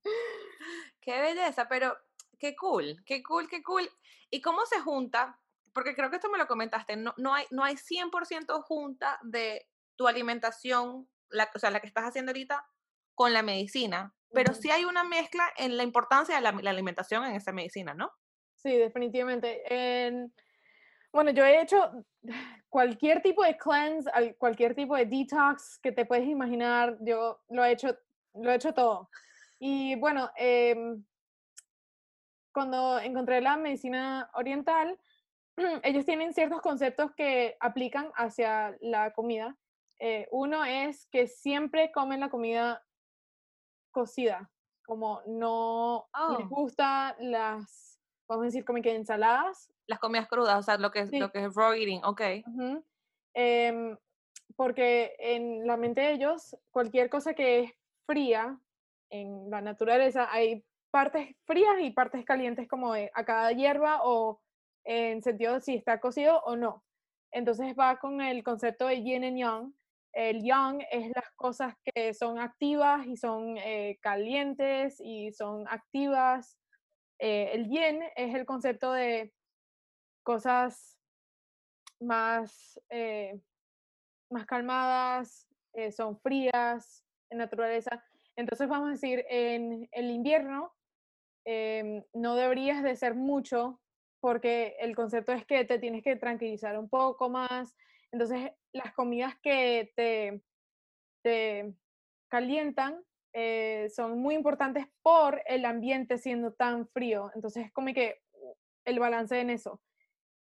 [0.99, 1.95] Qué belleza, pero
[2.39, 3.87] qué cool, qué cool, qué cool.
[4.31, 5.39] ¿Y cómo se junta?
[5.73, 9.67] Porque creo que esto me lo comentaste, no, no, hay, no hay 100% junta de
[9.95, 12.65] tu alimentación, la, o sea, la que estás haciendo ahorita,
[13.13, 17.35] con la medicina pero sí hay una mezcla en la importancia de la, alimentación en
[17.35, 18.11] esa medicina, ¿no?
[18.55, 19.63] Sí, definitivamente.
[21.11, 22.05] bueno, yo he hecho
[22.69, 27.71] cualquier tipo de cleanse, cualquier tipo de detox que te puedes imaginar, yo lo he
[27.71, 27.97] hecho,
[28.33, 29.09] lo he hecho todo.
[29.59, 31.03] Y bueno, em,
[32.53, 34.97] cuando encontré la medicina oriental,
[35.83, 39.57] ellos tienen ciertos conceptos que aplican hacia la comida.
[39.99, 42.81] Eh, uno es que siempre comen la comida
[43.91, 44.49] cocida,
[44.85, 46.49] como no les oh.
[46.49, 49.69] gusta las, vamos a decir, como que ensaladas.
[49.87, 52.21] Las comidas crudas, o sea, lo que es, lo que es raw eating, ok.
[53.33, 53.97] Em,
[54.55, 57.71] porque en la mente de ellos, cualquier cosa que es
[58.05, 58.59] fría
[59.09, 64.41] en la naturaleza, hay partes frías y partes calientes como a cada hierba o
[64.83, 66.83] en sentido de si está cocido o no.
[67.31, 69.73] Entonces va con el concepto de yin y yang,
[70.19, 76.59] el yang es las cosas que son activas y son eh, calientes y son activas.
[77.19, 79.33] Eh, el yin es el concepto de
[80.21, 80.99] cosas
[82.01, 83.39] más, eh,
[84.29, 85.47] más calmadas,
[85.95, 88.03] son frías en naturaleza.
[88.35, 90.73] Entonces vamos a decir, en el invierno
[91.45, 93.79] em, no deberías de ser mucho
[94.19, 97.73] porque el concepto es que te tienes que tranquilizar un poco más,
[98.11, 100.43] entonces, las comidas que te,
[101.23, 101.73] te
[102.29, 103.03] calientan
[103.33, 107.31] eh, son muy importantes por el ambiente siendo tan frío.
[107.35, 108.21] Entonces, es como que
[108.85, 109.81] el balance en eso.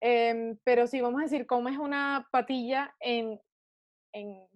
[0.00, 3.40] Em, pero si vamos a decir, comes una patilla en,
[4.12, 4.46] en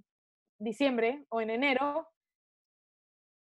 [0.59, 2.09] diciembre o en enero,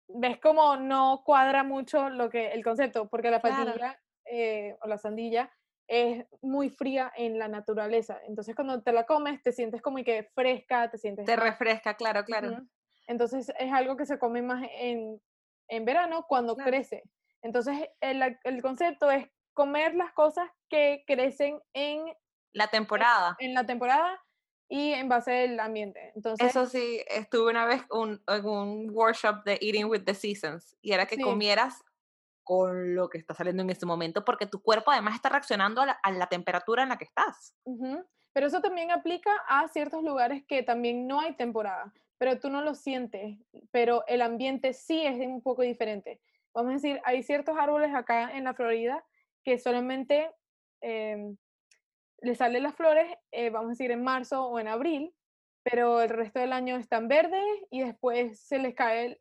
[0.09, 4.99] ves como no cuadra mucho lo que el concepto, porque la patilla eh, o la
[4.99, 5.53] sandilla
[5.91, 8.21] es muy fría en la naturaleza.
[8.25, 11.27] Entonces cuando te la comes te sientes como que fresca, te sientes...
[11.27, 12.63] Te refresca, claro, claro.
[13.09, 15.21] Entonces es algo que se come más en,
[15.67, 17.03] en verano cuando crece.
[17.43, 22.05] Entonces el, el, concepto es comer las cosas que crecen en...
[22.53, 23.37] La temporada.
[23.41, 24.17] En, la temporada
[24.69, 26.13] y en base del ambiente.
[26.15, 30.77] Entonces, Eso sí, estuve una vez un, en un workshop de Eating with the Seasons
[30.83, 31.83] y era que comieras
[32.51, 36.11] con lo que está saliendo en este momento, porque tu cuerpo además está reaccionando a
[36.11, 37.55] la, temperatura en la que estás.
[38.33, 42.61] Pero eso también aplica a ciertos lugares que también no hay temporada, pero tú no
[42.61, 43.39] lo sientes,
[43.71, 46.21] pero el ambiente sí es un poco diferente.
[46.53, 49.05] Vamos a decir, hay ciertos árboles acá en la Florida
[49.45, 50.29] que solamente
[50.81, 51.33] eh,
[52.21, 55.15] les salen las flores, eh, vamos a decir, en marzo o en abril,
[55.63, 59.17] pero el resto del año están verdes y después se les caen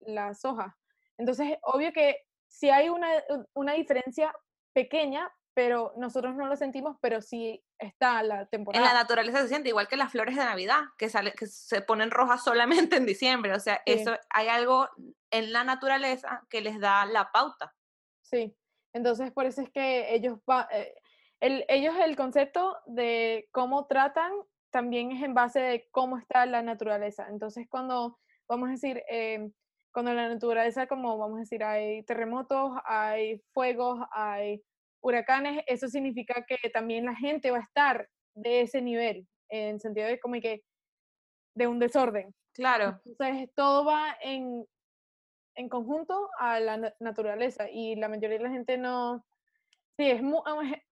[0.00, 0.74] las hojas.
[1.16, 3.08] Entonces, obvio que si hay una,
[3.54, 4.34] una diferencia
[4.74, 8.84] pequeña, pero nosotros no lo sentimos, pero sí está la temporada.
[8.84, 11.80] En la naturaleza se siente igual que las flores de Navidad, que, sale, que se
[11.80, 13.54] ponen rojas solamente en diciembre.
[13.54, 14.88] O sea, eso hay algo
[15.30, 17.74] en la naturaleza que les da la pauta.
[18.22, 18.56] Sí,
[18.92, 20.94] entonces por eso es que ellos, va, eh,
[21.40, 24.32] el, ellos el concepto de cómo tratan
[24.70, 27.26] también es en base de cómo está la naturaleza.
[27.28, 29.50] Entonces cuando, vamos a decir, eh,
[29.92, 34.62] cuando la naturaleza, como vamos a decir, hay terremotos, hay fuegos, hay
[35.02, 40.06] huracanes, eso significa que también la gente va a estar de ese nivel, en sentido
[40.06, 40.62] de como que
[41.54, 42.34] de un desorden.
[42.54, 43.00] Claro.
[43.04, 44.66] Entonces, todo va en,
[45.54, 49.24] en conjunto a la naturaleza y la mayoría de la gente no...
[49.96, 50.22] Sí, es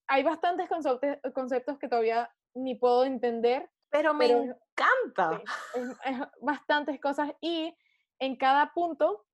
[0.07, 3.71] hay bastantes conceptos, conceptos que todavía ni puedo entender.
[3.91, 5.43] Pero me encanta.
[6.05, 7.75] es, bastantes cosas y
[8.19, 9.25] en cada punto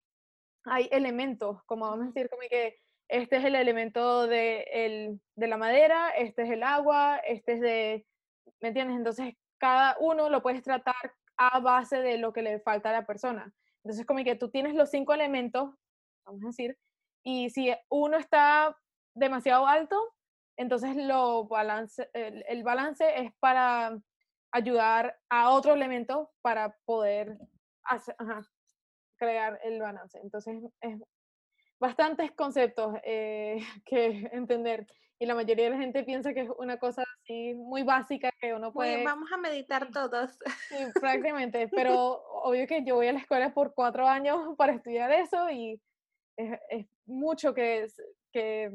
[0.65, 2.79] hay elementos, como vamos a decir, como que
[3.09, 7.61] este es el elemento de, el, de la madera, este es el agua, este es
[7.61, 8.07] de,
[8.61, 8.97] ¿me entiendes?
[8.97, 13.07] Entonces, cada uno lo puedes tratar a base de lo que le falta a la
[13.07, 13.53] persona.
[13.83, 15.75] Entonces, como que tú tienes los cinco elementos,
[16.25, 16.79] vamos a decir,
[17.23, 18.77] y si uno está
[19.15, 20.15] demasiado alto,
[20.57, 23.99] entonces lo balance, el, balance es para
[24.53, 27.39] ayudar a otro elemento para poder
[29.25, 30.19] crear el balance.
[30.23, 30.99] Entonces, es
[31.81, 34.87] bastantes conceptos eh, que entender
[35.19, 38.53] y la mayoría de la gente piensa que es una cosa así muy básica que
[38.53, 39.05] uno puede...
[39.05, 40.37] vamos a meditar todos.
[40.69, 45.13] Sí, prácticamente, pero obvio que yo voy a la escuela por cuatro años para estudiar
[45.13, 45.81] eso y
[46.37, 47.87] es, es mucho que,
[48.33, 48.73] que,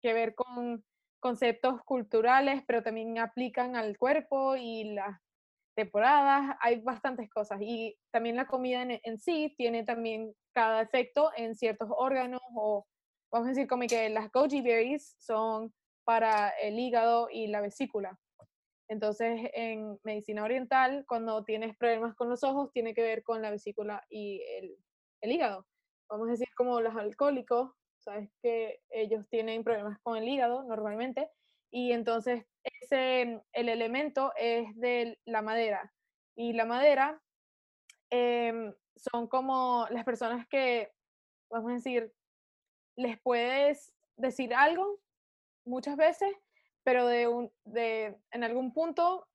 [0.00, 0.82] que ver con
[1.20, 5.20] conceptos culturales, pero también aplican al cuerpo y las
[5.74, 7.60] temporadas, hay bastantes cosas.
[7.62, 12.86] Y también la comida en, en, sí tiene también cada efecto en ciertos órganos o
[13.32, 15.72] vamos a decir como que las goji berries son
[16.04, 18.18] para el hígado y la vesícula.
[18.88, 23.50] Entonces, en medicina oriental, cuando tienes problemas con los ojos, tiene que ver con la
[23.50, 24.76] vesícula y el,
[25.22, 25.66] el hígado.
[26.08, 31.30] Vamos a decir como los alcohólicos, sabes que ellos tienen problemas con el hígado normalmente,
[31.70, 35.92] y entonces ese, el elemento es de la madera.
[36.34, 37.22] Y la madera
[38.10, 40.92] em, son como las personas que,
[41.50, 42.12] vamos a decir,
[42.96, 45.00] les puedes decir algo
[45.64, 46.34] muchas veces,
[46.82, 49.28] pero de un, de, en algún punto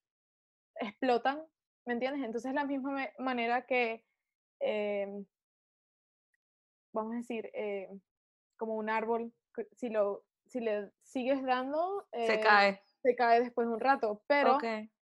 [0.76, 1.44] explotan,
[1.86, 2.24] ¿me entiendes?
[2.24, 4.06] Entonces la misma manera que,
[4.60, 5.26] em,
[6.94, 7.90] vamos a decir, eh,
[8.58, 9.34] como un árbol,
[9.74, 12.82] si, lo, si le sigues dando, se eh, cae.
[13.04, 14.58] Se cae después de un rato, pero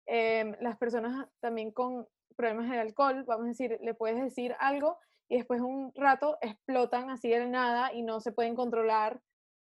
[0.05, 4.97] em, las personas también con problemas de alcohol, vamos a decir, le puedes decir algo
[5.29, 9.21] y después de un rato explotan así de nada y no se pueden controlar,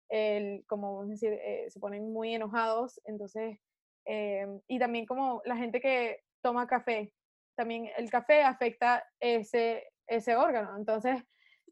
[0.10, 3.58] el, como vamos a decir, eh, se ponen muy enojados, entonces,
[4.06, 7.14] em, y también como la gente que toma café,
[7.56, 11.24] también el café afecta ese, ese órgano, entonces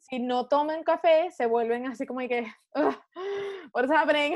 [0.01, 2.45] si no toman café, se vuelven así como que,
[3.73, 4.35] what's happening?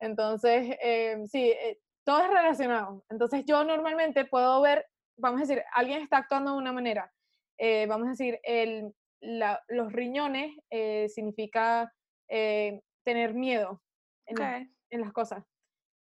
[0.00, 3.04] Entonces, em, sí, eh, todo es relacionado.
[3.10, 4.86] Entonces, yo normalmente puedo ver,
[5.16, 7.12] vamos a decir, alguien está actuando de una manera.
[7.58, 11.92] Eh, vamos a decir, el, los riñones eh, significa
[12.28, 13.82] tener miedo
[14.26, 15.42] en, en, las cosas,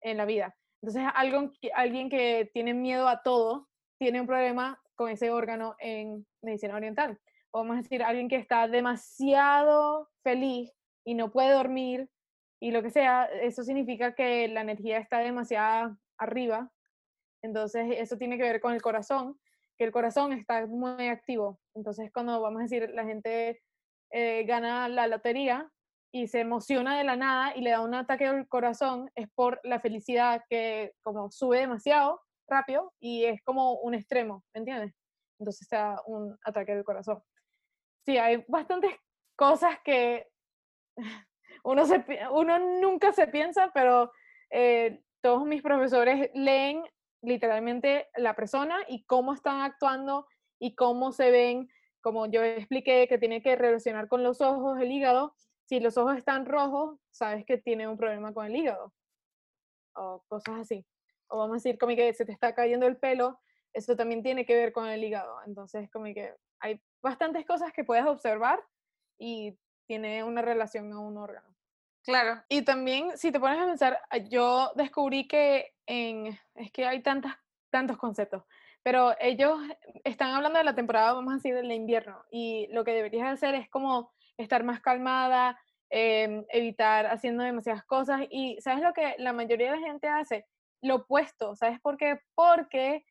[0.03, 0.57] en la vida.
[0.83, 3.69] Entonces, algo, alguien que tiene miedo a todo
[3.99, 7.19] tiene un problema con ese órgano en medicina oriental
[7.57, 10.73] vamos a decir, alguien que está demasiado feliz
[11.05, 12.09] y no puede dormir
[12.61, 16.71] y lo que sea, eso significa que la energía está demasiado arriba.
[17.43, 19.39] Entonces, eso tiene que ver con el corazón,
[19.79, 21.61] que el corazón está muy activo.
[21.75, 23.63] Entonces, cuando vamos a decir, la gente
[24.11, 25.71] eh, gana la lotería
[26.13, 29.61] y se emociona de la nada y le da un ataque al corazón, es por
[29.65, 34.95] la felicidad que como sube demasiado rápido y es como un extremo, ¿me entiendes?
[35.39, 37.23] Entonces está un ataque del corazón
[38.07, 38.93] sí, hay bastantes
[39.37, 40.29] cosas que
[41.65, 44.13] uno, se, uno nunca se piensa, pero
[44.51, 46.85] eh, todos mis profesores leen
[47.23, 50.27] literalmente la persona y cómo están actuando
[50.59, 51.69] y cómo se ven,
[52.01, 55.35] como yo expliqué, que tiene que relacionar con los ojos, el hígado.
[55.65, 58.93] Si los ojos están rojos, sabes que tiene un problema con el hígado.
[59.95, 60.87] O cosas así.
[61.29, 63.41] O vamos a decir, como que se te está cayendo el pelo,
[63.73, 65.37] eso también tiene que ver con el hígado.
[65.47, 68.63] Entonces, como que hay bastantes cosas que puedes observar
[69.19, 71.57] y tiene una relación a un órgano.
[72.05, 72.43] Claro.
[72.49, 77.03] Y también, si te pones a pensar, ah, yo descubrí que en, es que hay
[77.03, 77.37] tantas,
[77.71, 78.45] tantos conceptos,
[78.83, 79.59] pero ellos
[80.05, 83.57] están hablando de la temporada, vamos a decir, del invierno, y lo que deberías hacer
[83.57, 85.59] es como estar más calmada,
[85.91, 90.47] em, evitar haciendo demasiadas cosas, y ¿sabes lo que la mayoría de la gente hace?
[90.83, 92.21] Lo opuesto, ¿sabes por qué?
[92.37, 93.05] Porque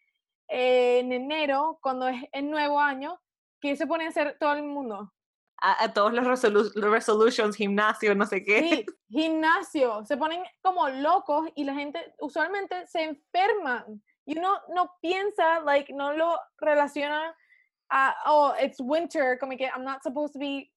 [0.48, 3.20] en enero, cuando es el nuevo año,
[3.60, 5.12] ¿qué se pone a hacer todo el mundo?
[5.58, 8.60] A, todos los, resolutions, gimnasio, no sé qué.
[8.60, 10.06] Sí, gimnasio.
[10.06, 13.86] Se ponen como locos y la gente usualmente se enferma.
[14.26, 17.36] Y uno no piensa, like, no lo relaciona
[17.90, 20.72] a, oh, it's winter, como que I'm not supposed to be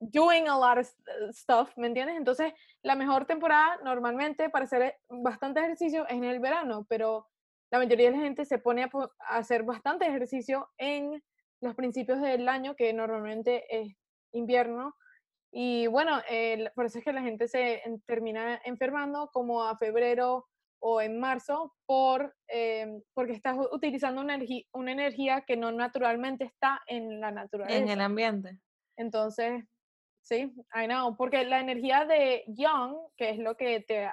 [0.00, 0.88] doing a lot of
[1.30, 2.16] stuff, ¿me entiendes?
[2.16, 7.28] Entonces, la mejor temporada normalmente para hacer bastante ejercicio es en el verano, pero
[7.70, 8.90] la mayoría de la gente se pone a,
[9.30, 11.22] hacer bastante ejercicio en
[11.64, 13.96] los principios del año, que normalmente es
[14.32, 14.94] invierno.
[15.50, 16.20] Y bueno,
[16.74, 20.46] por eso es que la gente se termina enfermando como a febrero
[20.80, 24.38] o en marzo por, em, porque estás utilizando una,
[24.72, 27.78] una energía que no naturalmente está en la naturaleza.
[27.78, 28.60] En el ambiente.
[28.96, 29.64] Entonces,
[30.22, 34.10] sí, I know, porque la energía de young, que es lo que te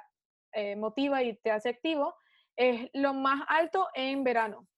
[0.52, 2.14] eh, motiva y te hace activo,
[2.56, 4.68] es lo más alto en verano.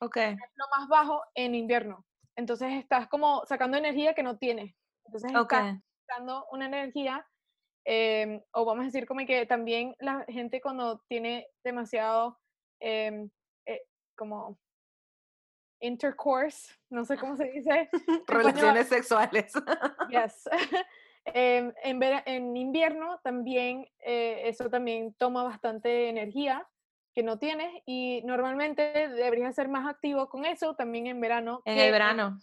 [0.00, 0.16] Ok.
[0.16, 2.05] Es lo más bajo en invierno.
[2.36, 4.74] Entonces estás como sacando energía que no tienes.
[5.06, 7.26] Entonces estás sacando una energía
[7.88, 12.36] Em, o vamos a decir como que también la gente cuando tiene demasiado
[12.80, 13.30] em,
[13.64, 13.82] eh,
[14.16, 14.58] como
[15.80, 17.88] intercourse, no sé cómo se dice.
[18.26, 19.52] Relaciones sexuales.
[20.10, 20.48] Yes.
[21.34, 26.64] Em, en, en, invierno también eh, eso también toma bastante energía
[27.16, 31.62] que no tienes y normalmente deberías ser más activo con eso también en verano.
[31.64, 32.38] En el verano.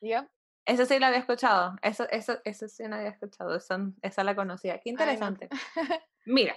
[0.00, 0.30] ya
[0.64, 1.76] eso sí lo había escuchado.
[1.82, 3.56] Eso, eso, eso sí no había escuchado.
[3.56, 4.78] esa la conocía.
[4.78, 5.48] Qué interesante.
[6.24, 6.54] Mira,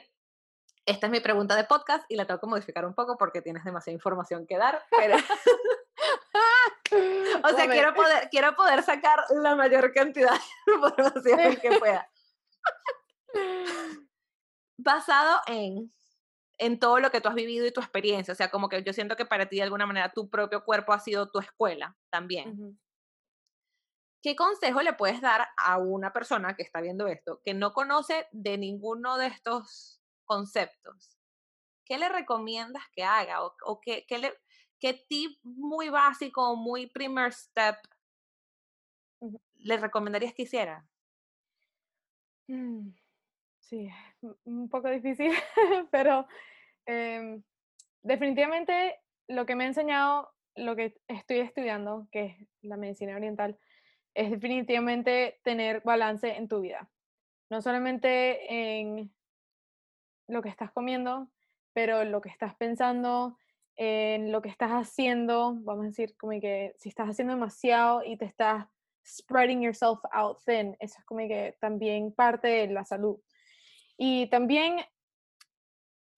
[0.86, 3.64] esta es mi pregunta de podcast y la tengo que modificar un poco porque tienes
[3.64, 4.84] demasiada información que dar.
[4.92, 5.16] Pero...
[7.44, 10.34] o sea, quiero poder, quiero poder sacar la mayor cantidad
[10.68, 12.08] de información que pueda.
[14.78, 15.92] Basado en,
[16.58, 18.32] en todo lo que tú has vivido y tu experiencia.
[18.32, 20.94] O sea, como que yo siento que para ti de alguna manera tu propio cuerpo
[20.94, 22.78] ha sido tu escuela también.
[24.22, 28.28] ¿Qué consejo le puedes dar a una persona que está viendo esto, que no conoce
[28.32, 31.18] de ninguno de estos conceptos?
[31.86, 33.44] ¿Qué le recomiendas que haga?
[33.44, 34.34] ¿O, qué, le,
[34.80, 37.76] qué tip muy básico, muy primer step
[39.58, 40.86] le recomendarías que hiciera?
[42.48, 42.90] Mm,
[43.66, 43.90] sí,
[44.46, 45.32] un poco difícil,
[45.92, 46.28] pero
[46.86, 47.44] em,
[48.02, 53.58] definitivamente lo que me ha enseñado, lo que estoy estudiando, que es la medicina oriental,
[54.14, 56.90] es definitivamente tener balance en tu vida.
[57.50, 59.14] No solamente en
[60.28, 61.30] lo que estás comiendo,
[61.74, 63.38] pero lo que estás pensando,
[63.76, 68.18] en lo que estás haciendo, vamos a decir como que si estás haciendo demasiado y
[68.18, 68.68] te estás
[69.06, 73.20] spreading yourself out thin, eso es como que también parte de la salud.
[73.98, 74.80] Y también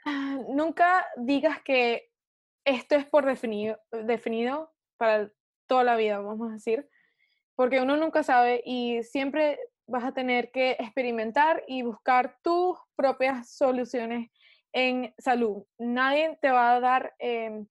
[0.05, 2.09] ah, nunca digas que
[2.65, 5.32] esto es por definido, definido para
[5.67, 6.89] toda la vida, vamos a decir,
[7.55, 13.51] porque uno nunca sabe y siempre vas a tener que experimentar y buscar tus propias
[13.51, 14.30] soluciones
[14.73, 15.63] en salud.
[15.78, 17.65] Nadie te va a dar em,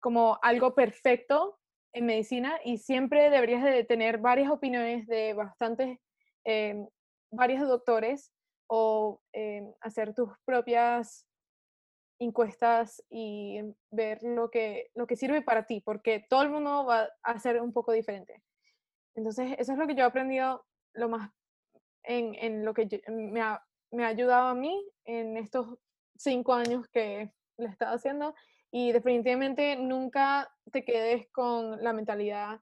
[0.00, 1.58] como algo perfecto
[1.92, 5.98] en medicina y siempre deberías de tener varias opiniones de bastantes,
[6.44, 6.86] em,
[7.30, 8.32] varios doctores
[8.68, 11.26] o em, hacer tus propias
[12.18, 13.60] encuestas y
[13.90, 17.60] ver lo que, lo que sirve para ti, porque todo el mundo va a ser
[17.60, 18.42] un poco diferente.
[19.14, 20.64] Entonces, eso es lo que yo he aprendido
[20.94, 21.30] lo más
[22.04, 25.78] en, en lo que me, ha, me ha ayudado a mí en estos
[26.16, 28.34] cinco años que le he estado haciendo.
[28.70, 32.60] Y definitivamente nunca te quedes con la mentalidad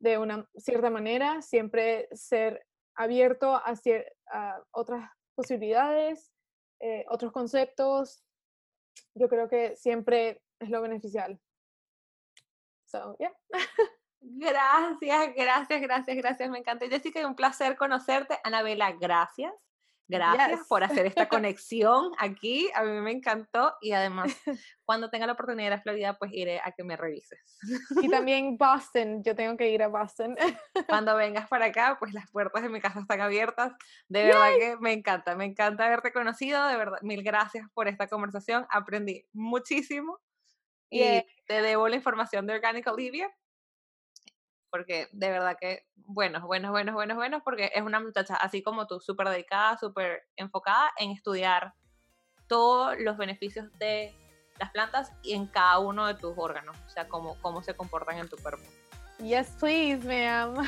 [0.00, 3.74] de una cierta manera, siempre ser abierto a,
[4.32, 6.32] a otras posibilidades,
[6.80, 8.24] eh, otros conceptos.
[9.14, 11.40] Yo creo que siempre es lo beneficial.
[12.86, 13.32] So, yeah.
[14.28, 16.50] Gracias, gracias, gracias, gracias.
[16.50, 16.88] Me encanta.
[16.88, 18.38] Jessica, un placer conocerte.
[18.42, 19.52] Anabela, gracias.
[20.08, 22.68] Gracias por hacer esta conexión aquí.
[22.74, 24.34] A mí me encantó y además
[24.84, 27.40] cuando tenga la oportunidad de la Florida, pues iré a que me revises.
[28.02, 30.36] Y también Boston, yo tengo que ir a Boston.
[30.88, 33.72] Cuando vengas para acá, pues las puertas de mi casa están abiertas.
[34.08, 36.66] De verdad que me encanta, me encanta haberte conocido.
[36.66, 38.66] De verdad, mil gracias por esta conversación.
[38.70, 40.18] Aprendí muchísimo
[40.88, 43.28] y te debo la información de Organic Olivia
[44.76, 48.86] porque de verdad que buenos, buenos, buenos, buenos, buenos, porque es una muchacha así como
[48.86, 51.72] tú, súper dedicada, súper enfocada en estudiar
[52.46, 54.14] todos los beneficios de
[54.58, 58.18] las plantas y en cada uno de tus órganos, o sea, cómo, cómo se comportan
[58.18, 58.64] en tu cuerpo.
[59.18, 60.62] Yes, please, ma'am.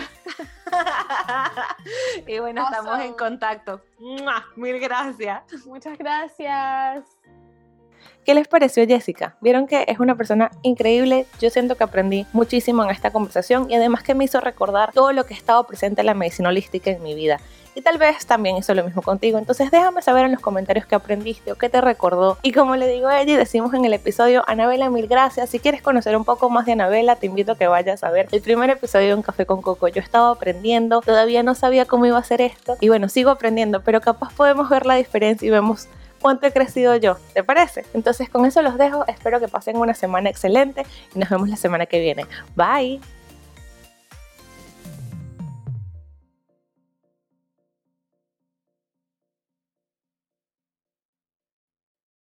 [2.27, 3.83] y bueno, estamos en contacto.
[4.57, 5.67] Mil gracias.
[5.67, 7.18] Muchas gracias.
[8.25, 9.37] ¿Qué les pareció Jessica?
[9.41, 13.75] Vieron que es una persona increíble, yo siento que aprendí muchísimo en esta conversación y
[13.75, 16.91] además que me hizo recordar todo lo que ha estado presente en la medicina holística
[16.91, 17.41] en mi vida.
[17.79, 19.39] y tal vez también hizo lo mismo contigo.
[19.39, 22.37] Entonces déjame saber en los comentarios qué aprendiste o qué te recordó.
[22.43, 25.51] Y como le digo a ella y decimos en el episodio, Anabela, mil gracias.
[25.51, 28.29] Si quieres conocer un poco más de Anabela, te invito a que vayas a ver
[28.33, 29.87] el primer episodio de Un Café con Coco.
[29.87, 33.81] Yo estaba aprendiendo, todavía no sabía cómo iba a ser esto y bueno, sigo aprendiendo,
[33.83, 35.87] pero capaz podemos ver la diferencia y vemos
[36.21, 37.85] cuánto he crecido yo, ¿te parece?
[37.95, 41.57] Entonces con eso los dejo, espero que pasen una semana excelente y nos vemos la
[41.57, 42.27] semana que viene.
[42.57, 43.01] Bye.